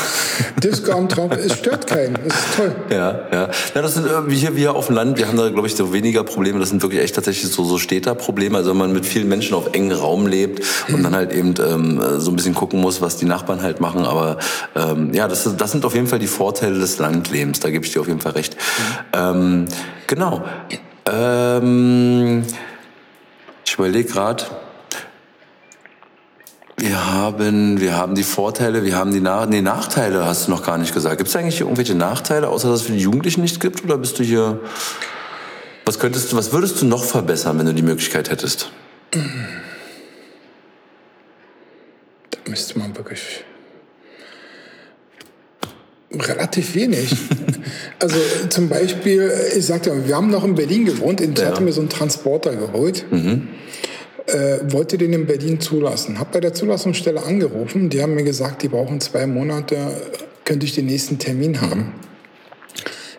Disco 0.63 0.91
am 0.91 1.09
Trampolin. 1.09 1.45
Es 1.45 1.57
stört 1.57 1.87
keinen. 1.87 2.17
Es 2.27 2.33
ist 2.35 2.55
toll. 2.57 2.75
Ja, 2.89 3.27
ja. 3.31 3.49
Ja, 3.75 3.81
das 3.81 3.95
sind 3.95 4.05
irgendwie 4.05 4.35
hier 4.35 4.55
wir 4.55 4.75
auf 4.75 4.87
dem 4.87 4.95
Land, 4.95 5.17
wir 5.17 5.27
haben 5.27 5.37
da, 5.37 5.49
glaube 5.49 5.67
ich, 5.67 5.75
so 5.75 5.91
weniger 5.93 6.23
Probleme. 6.23 6.59
Das 6.59 6.69
sind 6.69 6.81
wirklich 6.81 7.01
echt 7.01 7.15
tatsächlich 7.15 7.51
so, 7.51 7.63
so 7.63 7.77
Städterprobleme. 7.77 8.57
Also 8.57 8.69
wenn 8.71 8.77
man 8.77 8.93
mit 8.93 9.05
vielen 9.05 9.27
Menschen 9.27 9.55
auf 9.55 9.73
engen 9.73 9.91
Raum 9.91 10.27
lebt 10.27 10.63
und 10.89 11.03
dann 11.03 11.15
halt 11.15 11.33
eben 11.33 11.53
ähm, 11.67 12.01
so 12.19 12.31
ein 12.31 12.35
bisschen 12.35 12.53
gucken 12.53 12.79
muss, 12.79 13.01
was 13.01 13.17
die 13.17 13.25
Nachbarn 13.25 13.61
halt 13.61 13.81
machen. 13.81 14.05
Aber 14.05 14.37
ähm, 14.75 15.13
ja, 15.13 15.27
das, 15.27 15.49
das 15.57 15.71
sind 15.71 15.83
auf 15.85 15.95
jeden 15.95 16.07
Fall 16.07 16.19
die 16.19 16.27
Vorteile 16.27 16.79
des 16.79 16.99
Landlebens. 16.99 17.59
Da 17.59 17.69
gebe 17.69 17.85
ich 17.85 17.91
dir 17.91 18.01
auf 18.01 18.07
jeden 18.07 18.21
Fall 18.21 18.33
recht. 18.33 18.55
Ähm, 19.13 19.65
genau. 20.07 20.43
Ähm, 21.05 22.45
ich 23.65 23.73
überlege 23.73 24.09
gerade. 24.09 24.43
Wir 26.77 27.13
haben, 27.13 27.79
wir 27.79 27.95
haben 27.95 28.15
die 28.15 28.23
Vorteile, 28.23 28.83
wir 28.83 28.95
haben 28.95 29.13
die 29.13 29.21
Nach 29.21 29.45
nee, 29.45 29.61
Nachteile, 29.61 30.25
hast 30.25 30.47
du 30.47 30.51
noch 30.51 30.63
gar 30.65 30.77
nicht 30.77 30.93
gesagt. 30.93 31.17
Gibt 31.17 31.29
es 31.29 31.35
eigentlich 31.35 31.61
irgendwelche 31.61 31.95
Nachteile, 31.95 32.49
außer 32.49 32.69
dass 32.69 32.81
es 32.81 32.85
für 32.87 32.93
die 32.93 32.99
Jugendlichen 32.99 33.41
nicht 33.41 33.59
gibt? 33.59 33.83
Oder 33.83 33.97
bist 33.97 34.19
du 34.19 34.23
hier. 34.23 34.59
Was 35.85 35.99
könntest 35.99 36.31
du, 36.31 36.37
was 36.37 36.51
würdest 36.51 36.81
du 36.81 36.85
noch 36.85 37.03
verbessern, 37.03 37.59
wenn 37.59 37.65
du 37.65 37.73
die 37.73 37.83
Möglichkeit 37.83 38.29
hättest? 38.29 38.71
Da 42.31 42.39
müsste 42.47 42.79
man 42.79 42.95
wirklich 42.97 43.43
relativ 46.13 46.75
wenig. 46.75 47.15
also 47.99 48.15
zum 48.49 48.69
Beispiel, 48.69 49.31
ich 49.57 49.65
sagte 49.65 49.89
ja, 49.91 50.07
wir 50.07 50.15
haben 50.15 50.29
noch 50.29 50.43
in 50.43 50.55
Berlin 50.55 50.85
gewohnt. 50.85 51.21
Ich 51.21 51.37
Ja. 51.37 51.45
hatte 51.47 51.61
mir 51.61 51.71
so 51.73 51.81
einen 51.81 51.89
Transporter 51.89 52.55
geholt. 52.55 53.05
Äh, 54.25 54.59
wollte 54.71 54.97
den 54.97 55.11
in 55.13 55.25
Berlin 55.25 55.59
zulassen. 55.59 56.17
Hab 56.19 56.31
bei 56.31 56.39
der 56.39 56.53
Zulassungsstelle 56.53 57.21
angerufen. 57.23 57.89
Die 57.89 58.01
haben 58.01 58.15
mir 58.15 58.23
gesagt, 58.23 58.63
die 58.63 58.69
brauchen 58.69 59.01
zwei 59.01 59.27
Monate, 59.27 59.75
könnte 60.45 60.65
ich 60.65 60.73
den 60.73 60.85
nächsten 60.85 61.19
Termin 61.19 61.59
haben. 61.59 61.93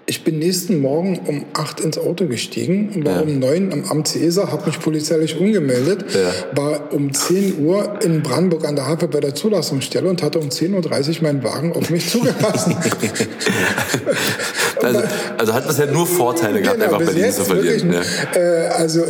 Ich 0.06 0.22
bin 0.22 0.38
nächsten 0.38 0.80
Morgen 0.82 1.18
um 1.26 1.46
8 1.54 1.80
ins 1.80 1.96
Auto 1.96 2.26
gestiegen, 2.26 3.04
war 3.06 3.14
Ja. 3.14 3.20
um 3.22 3.38
9 3.38 3.72
am 3.72 3.84
Amt 3.90 4.08
Cäsar, 4.08 4.52
habe 4.52 4.66
mich 4.66 4.78
polizeilich 4.78 5.38
umgemeldet, 5.40 6.04
Ja. 6.12 6.30
war 6.54 6.92
um 6.92 7.14
10 7.14 7.64
Uhr 7.64 8.00
in 8.02 8.22
Brandenburg 8.22 8.66
an 8.68 8.76
der 8.76 8.86
Havel 8.86 9.08
bei 9.08 9.20
der 9.20 9.34
Zulassungsstelle 9.34 10.06
und 10.06 10.22
hatte 10.22 10.38
um 10.40 10.50
10.30 10.50 11.16
Uhr 11.16 11.22
meinen 11.22 11.42
Wagen 11.42 11.72
auf 11.72 11.88
mich 11.88 12.10
zugelassen. 12.10 12.76
Also, 14.82 15.02
also 15.38 15.54
hat 15.54 15.66
bisher 15.66 15.86
nur 15.86 16.06
Vorteile 16.06 16.60
gehabt, 16.60 16.78
Genau, 16.78 16.92
einfach 16.96 17.06
Berlin 17.06 17.32
zu 17.32 17.44
verlieren. 17.44 17.90
wirklich, 17.92 18.06
Ja. 18.34 18.40
äh, 18.40 18.66
also 18.68 19.02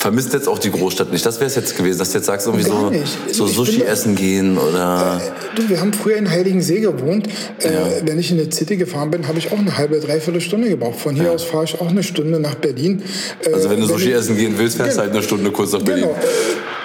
Vermisst 0.00 0.32
jetzt 0.32 0.46
auch 0.46 0.60
die 0.60 0.70
Großstadt 0.70 1.10
nicht. 1.10 1.26
Das 1.26 1.40
wäre 1.40 1.46
es 1.48 1.56
jetzt 1.56 1.76
gewesen, 1.76 1.98
dass 1.98 2.12
du 2.12 2.18
jetzt 2.18 2.26
sagst, 2.26 2.46
irgendwie 2.46 2.68
Gar 2.68 2.80
so, 2.82 2.90
nicht. 2.90 3.18
so 3.34 3.46
Ich 3.46 3.52
Sushi 3.52 3.78
bin- 3.78 3.86
essen 3.88 4.14
gehen 4.14 4.56
oder. 4.56 5.20
Du, 5.56 5.68
wir 5.68 5.80
haben 5.80 5.92
früher 5.92 6.16
in 6.18 6.30
Heiligensee 6.30 6.78
gewohnt. 6.78 7.26
Äh, 7.58 7.70
wenn 8.04 8.16
ich 8.16 8.30
in 8.30 8.38
eine 8.38 8.52
City 8.52 8.76
gefahren 8.76 9.10
bin, 9.10 9.26
habe 9.26 9.40
ich 9.40 9.50
auch 9.50 9.58
eine 9.58 9.76
halbe, 9.76 9.98
dreiviertel 9.98 10.40
Stunde 10.40 10.68
gebraucht. 10.68 11.00
Von 11.00 11.16
hier 11.16 11.32
aus 11.32 11.42
fahre 11.42 11.64
ich 11.64 11.80
auch 11.80 11.88
eine 11.88 12.04
Stunde 12.04 12.38
nach 12.38 12.54
Berlin. 12.54 13.02
Äh, 13.44 13.52
Also 13.52 13.70
wenn 13.70 13.80
du 13.80 13.86
Sushi 13.88 14.10
ich- 14.10 14.14
essen 14.14 14.36
gehen 14.36 14.54
willst, 14.56 14.76
fährst 14.76 14.92
du 14.92 15.00
Genau. 15.00 15.02
halt 15.06 15.14
eine 15.16 15.22
Stunde 15.24 15.50
kurz 15.50 15.72
nach 15.72 15.82
Berlin. 15.82 16.04
Genau. 16.04 16.16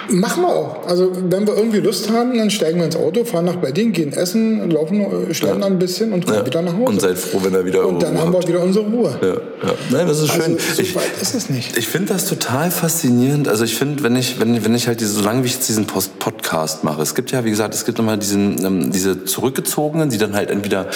Machen 0.08 0.42
wir 0.42 0.48
auch. 0.48 0.86
Also 0.86 1.12
wenn 1.30 1.46
wir 1.46 1.56
irgendwie 1.56 1.78
Lust 1.78 2.10
haben, 2.10 2.36
dann 2.36 2.50
steigen 2.50 2.78
wir 2.78 2.86
ins 2.86 2.96
Auto, 2.96 3.24
fahren 3.24 3.46
nach 3.46 3.56
Berlin, 3.56 3.92
gehen 3.92 4.12
essen, 4.12 4.70
laufen, 4.70 5.00
äh, 5.30 5.34
schlendern 5.34 5.72
ein 5.72 5.78
bisschen 5.78 6.12
und 6.12 6.26
kommen 6.26 6.38
Ja. 6.38 6.46
wieder 6.46 6.62
nach 6.62 6.72
Hause. 6.74 6.84
Und 6.84 7.00
seid 7.00 7.18
froh, 7.18 7.40
wenn 7.42 7.54
er 7.54 7.64
wieder 7.64 7.86
Und 7.86 8.02
dann 8.02 8.18
haben 8.18 8.32
wir 8.32 8.46
wieder 8.46 8.60
unsere 8.62 8.84
Ruhe. 8.84 9.16
Ja, 9.22 9.28
ja. 9.28 9.74
Nein, 9.90 10.06
das 10.06 10.20
ist 10.20 10.30
schön. 10.32 10.42
Also, 10.54 10.58
so 10.74 10.82
ich 10.82 10.94
weit 10.94 11.10
ist 11.20 11.34
es 11.34 11.48
nicht. 11.50 11.76
ich 11.76 11.88
finde 11.88 12.12
das 12.12 12.26
total 12.26 12.70
faszinierend. 12.70 13.48
Also 13.48 13.64
ich 13.64 13.76
finde, 13.76 14.02
wenn 14.02 14.16
ich, 14.16 14.38
wenn, 14.40 14.64
wenn 14.64 14.74
ich 14.74 14.86
halt 14.86 15.00
diese, 15.00 15.12
solange 15.12 15.42
wie 15.42 15.46
ich 15.46 15.54
jetzt 15.54 15.68
diesen 15.68 15.86
Post 15.86 16.18
Podcast 16.18 16.84
mache, 16.84 17.00
es 17.02 17.14
gibt 17.14 17.30
ja, 17.30 17.44
wie 17.44 17.50
gesagt, 17.50 17.74
es 17.74 17.84
gibt 17.84 17.98
immer 17.98 18.16
diesen, 18.16 18.64
ähm, 18.64 18.92
diese 18.92 19.24
Zurückgezogenen, 19.24 20.10
die 20.10 20.18
dann 20.18 20.34
halt 20.34 20.50
entweder 20.50 20.88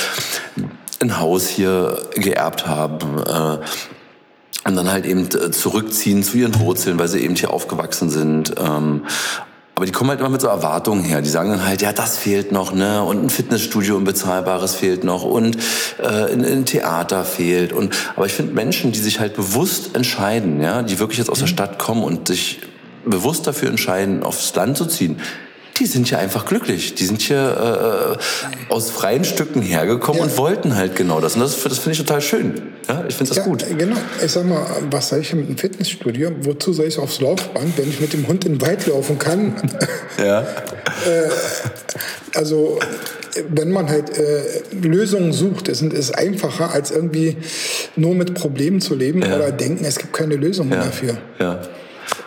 ein 1.01 1.21
Haus 1.21 1.47
hier 1.47 1.99
geerbt 2.14 2.66
haben, 2.66 2.99
äh, 3.27 3.59
und 4.68 4.76
dann 4.76 4.90
halt 4.90 5.07
eben 5.07 5.24
äh, 5.24 5.50
zurückziehen 5.50 6.22
zu 6.22 6.37
ihren 6.37 6.59
Wurzeln, 6.61 6.98
weil 6.98 7.09
sie 7.09 7.20
eben 7.20 7.35
hier 7.35 7.50
aufgewachsen 7.52 8.11
sind. 8.11 8.54
Ähm, 8.59 9.02
aber 9.74 9.87
die 9.87 9.92
kommen 9.92 10.11
halt 10.11 10.18
immer 10.20 10.28
mit 10.28 10.40
so 10.40 10.48
Erwartungen 10.48 11.04
her. 11.04 11.22
Die 11.22 11.28
sagen 11.28 11.50
dann 11.50 11.64
halt, 11.64 11.83
ja, 11.83 11.92
das 11.92 12.18
fehlt 12.18 12.50
noch, 12.50 12.74
ne? 12.74 13.02
Und 13.04 13.22
ein 13.22 13.31
Fitnessstudio, 13.31 13.96
ein 13.96 14.04
bezahlbares 14.04 14.74
fehlt 14.74 15.04
noch 15.04 15.22
und 15.22 15.57
äh, 16.02 16.33
ein, 16.33 16.44
ein 16.44 16.64
Theater 16.66 17.24
fehlt. 17.24 17.72
Und 17.72 17.94
aber 18.16 18.26
ich 18.26 18.33
finde 18.33 18.54
Menschen, 18.54 18.90
die 18.92 18.98
sich 18.98 19.20
halt 19.20 19.35
bewusst 19.37 19.94
entscheiden, 19.94 20.61
ja, 20.61 20.83
die 20.83 20.98
wirklich 20.98 21.18
jetzt 21.18 21.31
aus 21.31 21.38
der 21.38 21.46
Stadt 21.46 21.78
kommen 21.78 22.02
und 22.02 22.26
sich 22.26 22.61
bewusst 23.07 23.46
dafür 23.46 23.68
entscheiden, 23.68 24.24
aufs 24.24 24.52
Land 24.54 24.76
zu 24.76 24.87
ziehen, 24.87 25.20
die 25.79 25.87
sind 25.87 26.11
ja 26.11 26.19
einfach 26.19 26.45
glücklich. 26.47 26.95
Die 26.95 27.05
sind 27.05 27.21
hier 27.23 28.17
äh, 28.19 28.73
aus 28.73 28.91
freien 28.91 29.25
Stücken 29.25 29.62
hergekommen 29.62 30.19
Ja. 30.21 30.25
und 30.27 30.37
wollten 30.37 30.75
halt 30.77 30.97
genau 30.97 31.21
das. 31.21 31.35
Und 31.35 31.41
das, 31.41 31.62
das 31.62 31.79
finde 31.79 31.93
ich 31.93 31.99
total 31.99 32.21
schön. 32.21 32.55
Ja, 32.88 33.05
ich 33.09 33.14
finde 33.14 33.29
das 33.31 33.37
Ja, 33.38 33.45
gut. 33.45 33.64
genau. 33.79 33.97
Ich 34.25 34.33
sag 34.33 34.45
mal, 34.47 34.64
was 34.91 35.09
soll 35.11 35.21
ich 35.21 35.33
mit 35.35 35.47
einem 35.47 35.59
Fitnessstudio? 35.59 36.31
Wozu 36.41 36.73
soll 36.73 36.87
ich 36.87 36.99
aufs 36.99 37.21
Laufband, 37.21 37.77
wenn 37.79 37.88
ich 37.88 38.01
mit 38.01 38.12
dem 38.12 38.27
Hund 38.27 38.45
in 38.45 38.55
den 38.55 38.61
Wald 38.61 38.87
laufen 38.87 39.19
kann? 39.19 39.55
Ja. 40.19 40.45
Also 42.35 42.79
wenn 43.49 43.71
man 43.71 43.88
halt 43.88 44.19
äh, 44.19 44.43
Lösungen 44.83 45.33
sucht, 45.33 45.69
ist 45.69 45.83
es 45.83 46.11
einfacher, 46.11 46.73
als 46.73 46.91
irgendwie 46.91 47.37
nur 47.95 48.14
mit 48.17 48.35
Problemen 48.35 48.81
zu 48.81 48.95
leben 48.97 49.23
Ja. 49.23 49.37
oder 49.37 49.53
denken, 49.53 49.85
es 49.85 49.99
gibt 49.99 50.12
keine 50.12 50.35
Lösung 50.37 50.71
Ja. 50.73 50.85
dafür. 50.85 51.19
Ja. 51.38 51.61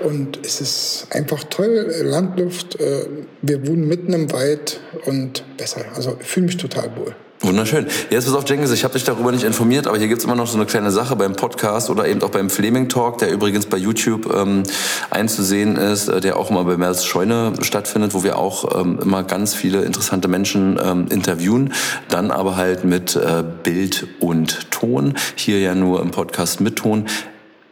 Und 0.04 0.40
es 0.46 0.62
ist 0.62 1.08
einfach 1.12 1.44
toll, 1.46 1.94
Landluft, 2.04 2.80
äh, 2.80 3.06
wir 3.42 3.68
wohnen 3.68 3.88
mitten 3.88 4.14
im 4.14 4.32
Wald 4.32 4.80
und 5.06 5.44
besser. 5.58 5.86
Also 5.96 6.18
ich 6.20 6.28
fühle 6.28 6.48
mich 6.48 6.58
total 6.58 6.96
wohl. 6.96 7.16
Wunderschön. 7.44 7.88
Jetzt 8.12 8.26
pass 8.26 8.36
auf, 8.36 8.46
Cengiz, 8.46 8.70
ich 8.72 8.84
habe 8.84 8.94
dich 8.94 9.04
darüber 9.04 9.32
nicht 9.32 9.44
informiert, 9.44 9.88
aber 9.88 9.98
hier 9.98 10.08
gibt's 10.08 10.24
immer 10.24 10.36
noch 10.36 10.46
so 10.46 10.58
eine 10.58 10.68
kleine 10.68 10.92
Sache 10.92 11.16
beim 11.16 11.36
Podcast 11.36 11.90
oder 11.90 12.08
eben 12.08 12.22
auch 12.22 12.30
beim 12.30 12.52
Fleming 12.52 12.88
Talk, 12.88 13.18
der 13.18 13.32
übrigens 13.32 13.66
bei 13.66 13.78
YouTube 13.78 14.32
ähm, 14.32 14.62
einzusehen 15.10 15.76
ist, 15.76 16.08
äh, 16.08 16.22
der 16.22 16.38
auch 16.38 16.52
immer 16.52 16.64
bei 16.66 16.78
Mers 16.78 17.04
Scheune 17.04 17.54
stattfindet, 17.62 18.14
wo 18.14 18.24
wir 18.24 18.38
auch 18.38 18.80
ähm, 18.80 19.00
immer 19.02 19.24
ganz 19.24 19.56
viele 19.56 19.82
interessante 19.82 20.28
Menschen 20.28 20.80
ähm, 20.84 21.08
interviewen, 21.10 21.74
dann 22.10 22.30
aber 22.30 22.58
halt 22.58 22.84
mit 22.84 23.16
äh, 23.16 23.44
Bild 23.64 24.06
und 24.20 24.70
Ton. 24.70 25.16
Hier 25.36 25.60
ja 25.60 25.74
nur 25.74 26.00
im 26.00 26.12
Podcast 26.12 26.62
mit 26.62 26.76
Ton. 26.76 27.08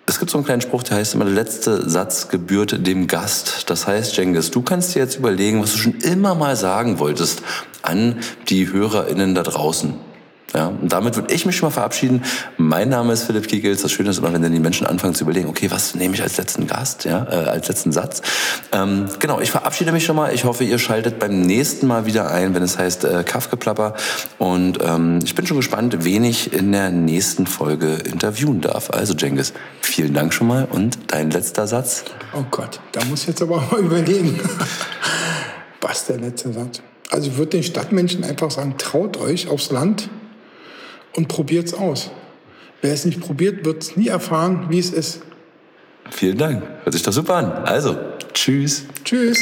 Es 0.10 0.18
gibt 0.18 0.32
so 0.32 0.40
einen 0.40 0.46
kleinen 0.46 0.62
Spruch, 0.62 0.82
der 0.82 0.98
heißt 0.98 1.14
immer, 1.14 1.26
der 1.26 1.36
letzte 1.36 1.88
Satz 1.88 2.30
gebührt 2.30 2.88
dem 2.88 3.06
Gast. 3.06 3.70
Das 3.70 3.86
heißt, 3.86 4.16
Cengiz, 4.16 4.50
du 4.50 4.64
kannst 4.64 4.96
dir 4.96 5.02
jetzt 5.02 5.18
überlegen, 5.18 5.62
was 5.62 5.74
du 5.74 5.78
schon 5.78 6.00
immer 6.00 6.34
mal 6.34 6.56
sagen 6.56 6.98
wolltest 6.98 7.44
an 7.84 8.16
die 8.48 8.72
HörerInnen 8.72 9.36
da 9.36 9.44
draußen. 9.44 10.09
Ja, 10.54 10.68
und 10.68 10.92
damit 10.92 11.16
würde 11.16 11.34
ich 11.34 11.46
mich 11.46 11.56
schon 11.56 11.68
mal 11.68 11.74
verabschieden. 11.74 12.24
Mein 12.58 12.90
Name 12.90 13.14
ist 13.14 13.24
Philipp 13.24 13.48
Kiegels. 13.48 13.84
Das 13.84 13.92
Schöne 13.92 14.10
ist 14.10 14.18
immer, 14.18 14.34
wenn 14.34 14.42
dann 14.42 14.52
die 14.52 14.60
Menschen 14.60 14.88
anfangen 14.88 15.14
zu 15.14 15.24
überlegen, 15.24 15.48
okay, 15.48 15.70
was 15.70 15.94
nehme 15.94 16.16
ich 16.16 16.24
als 16.24 16.38
letzten 16.38 16.66
Gast, 16.66 17.06
ja, 17.06 17.28
äh, 17.30 17.50
als 17.50 17.68
letzten 17.68 17.92
Satz. 17.92 18.22
Ähm, 18.72 19.08
genau, 19.20 19.40
ich 19.40 19.52
verabschiede 19.52 19.92
mich 19.92 20.06
schon 20.06 20.16
mal. 20.16 20.34
Ich 20.34 20.46
hoffe, 20.46 20.64
ihr 20.64 20.80
schaltet 20.80 21.20
beim 21.20 21.42
nächsten 21.42 21.86
Mal 21.86 22.06
wieder 22.06 22.32
ein, 22.32 22.56
wenn 22.56 22.64
es 22.64 22.80
heißt 22.80 23.06
äh, 23.06 23.24
Kaffgeplapper. 23.24 23.94
Und 24.40 24.80
ähm, 24.84 25.20
ich 25.24 25.36
bin 25.36 25.46
schon 25.46 25.58
gespannt, 25.58 26.04
wen 26.04 26.24
ich 26.24 26.52
in 26.52 26.72
der 26.72 26.90
nächsten 26.90 27.46
Folge 27.46 27.94
interviewen 27.96 28.62
darf. 28.62 28.90
Also, 28.90 29.14
Jengis, 29.14 29.54
vielen 29.82 30.16
Dank 30.16 30.34
schon 30.34 30.48
mal. 30.48 30.68
Und 30.72 30.98
dein 31.08 31.30
letzter 31.30 31.68
Satz? 31.68 32.06
Oh 32.34 32.46
Gott, 32.50 32.80
da 32.94 33.06
muss 33.06 33.22
ich 33.22 33.28
jetzt 33.28 33.42
aber 33.44 33.62
mal 33.72 33.80
überlegen. 33.80 34.40
was 35.82 36.08
der 36.08 36.18
letzte 36.18 36.52
Satz? 36.54 36.82
Also 37.12 37.30
ich 37.30 37.38
würde 37.38 37.52
den 37.52 37.64
Stadtmenschen 37.64 38.24
einfach 38.24 38.52
sagen, 38.52 38.76
traut 38.78 39.18
euch 39.18 39.48
aufs 39.48 39.72
Land 39.72 40.10
und 41.16 41.28
probiert 41.28 41.68
es 41.68 41.74
aus. 41.74 42.12
Wer 42.82 42.94
es 42.94 43.06
nicht 43.06 43.20
probiert, 43.20 43.66
wird 43.66 43.84
es 43.84 43.98
nie 43.98 44.08
erfahren, 44.08 44.68
wie 44.70 44.80
es 44.80 44.92
ist. 44.92 45.22
Vielen 46.10 46.38
Dank. 46.38 46.64
Hört 46.84 46.94
sich 46.94 47.04
doch 47.04 47.14
super 47.14 47.36
an. 47.36 47.52
Also, 47.66 47.96
tschüss. 48.34 48.86
Tschüss. 49.04 49.40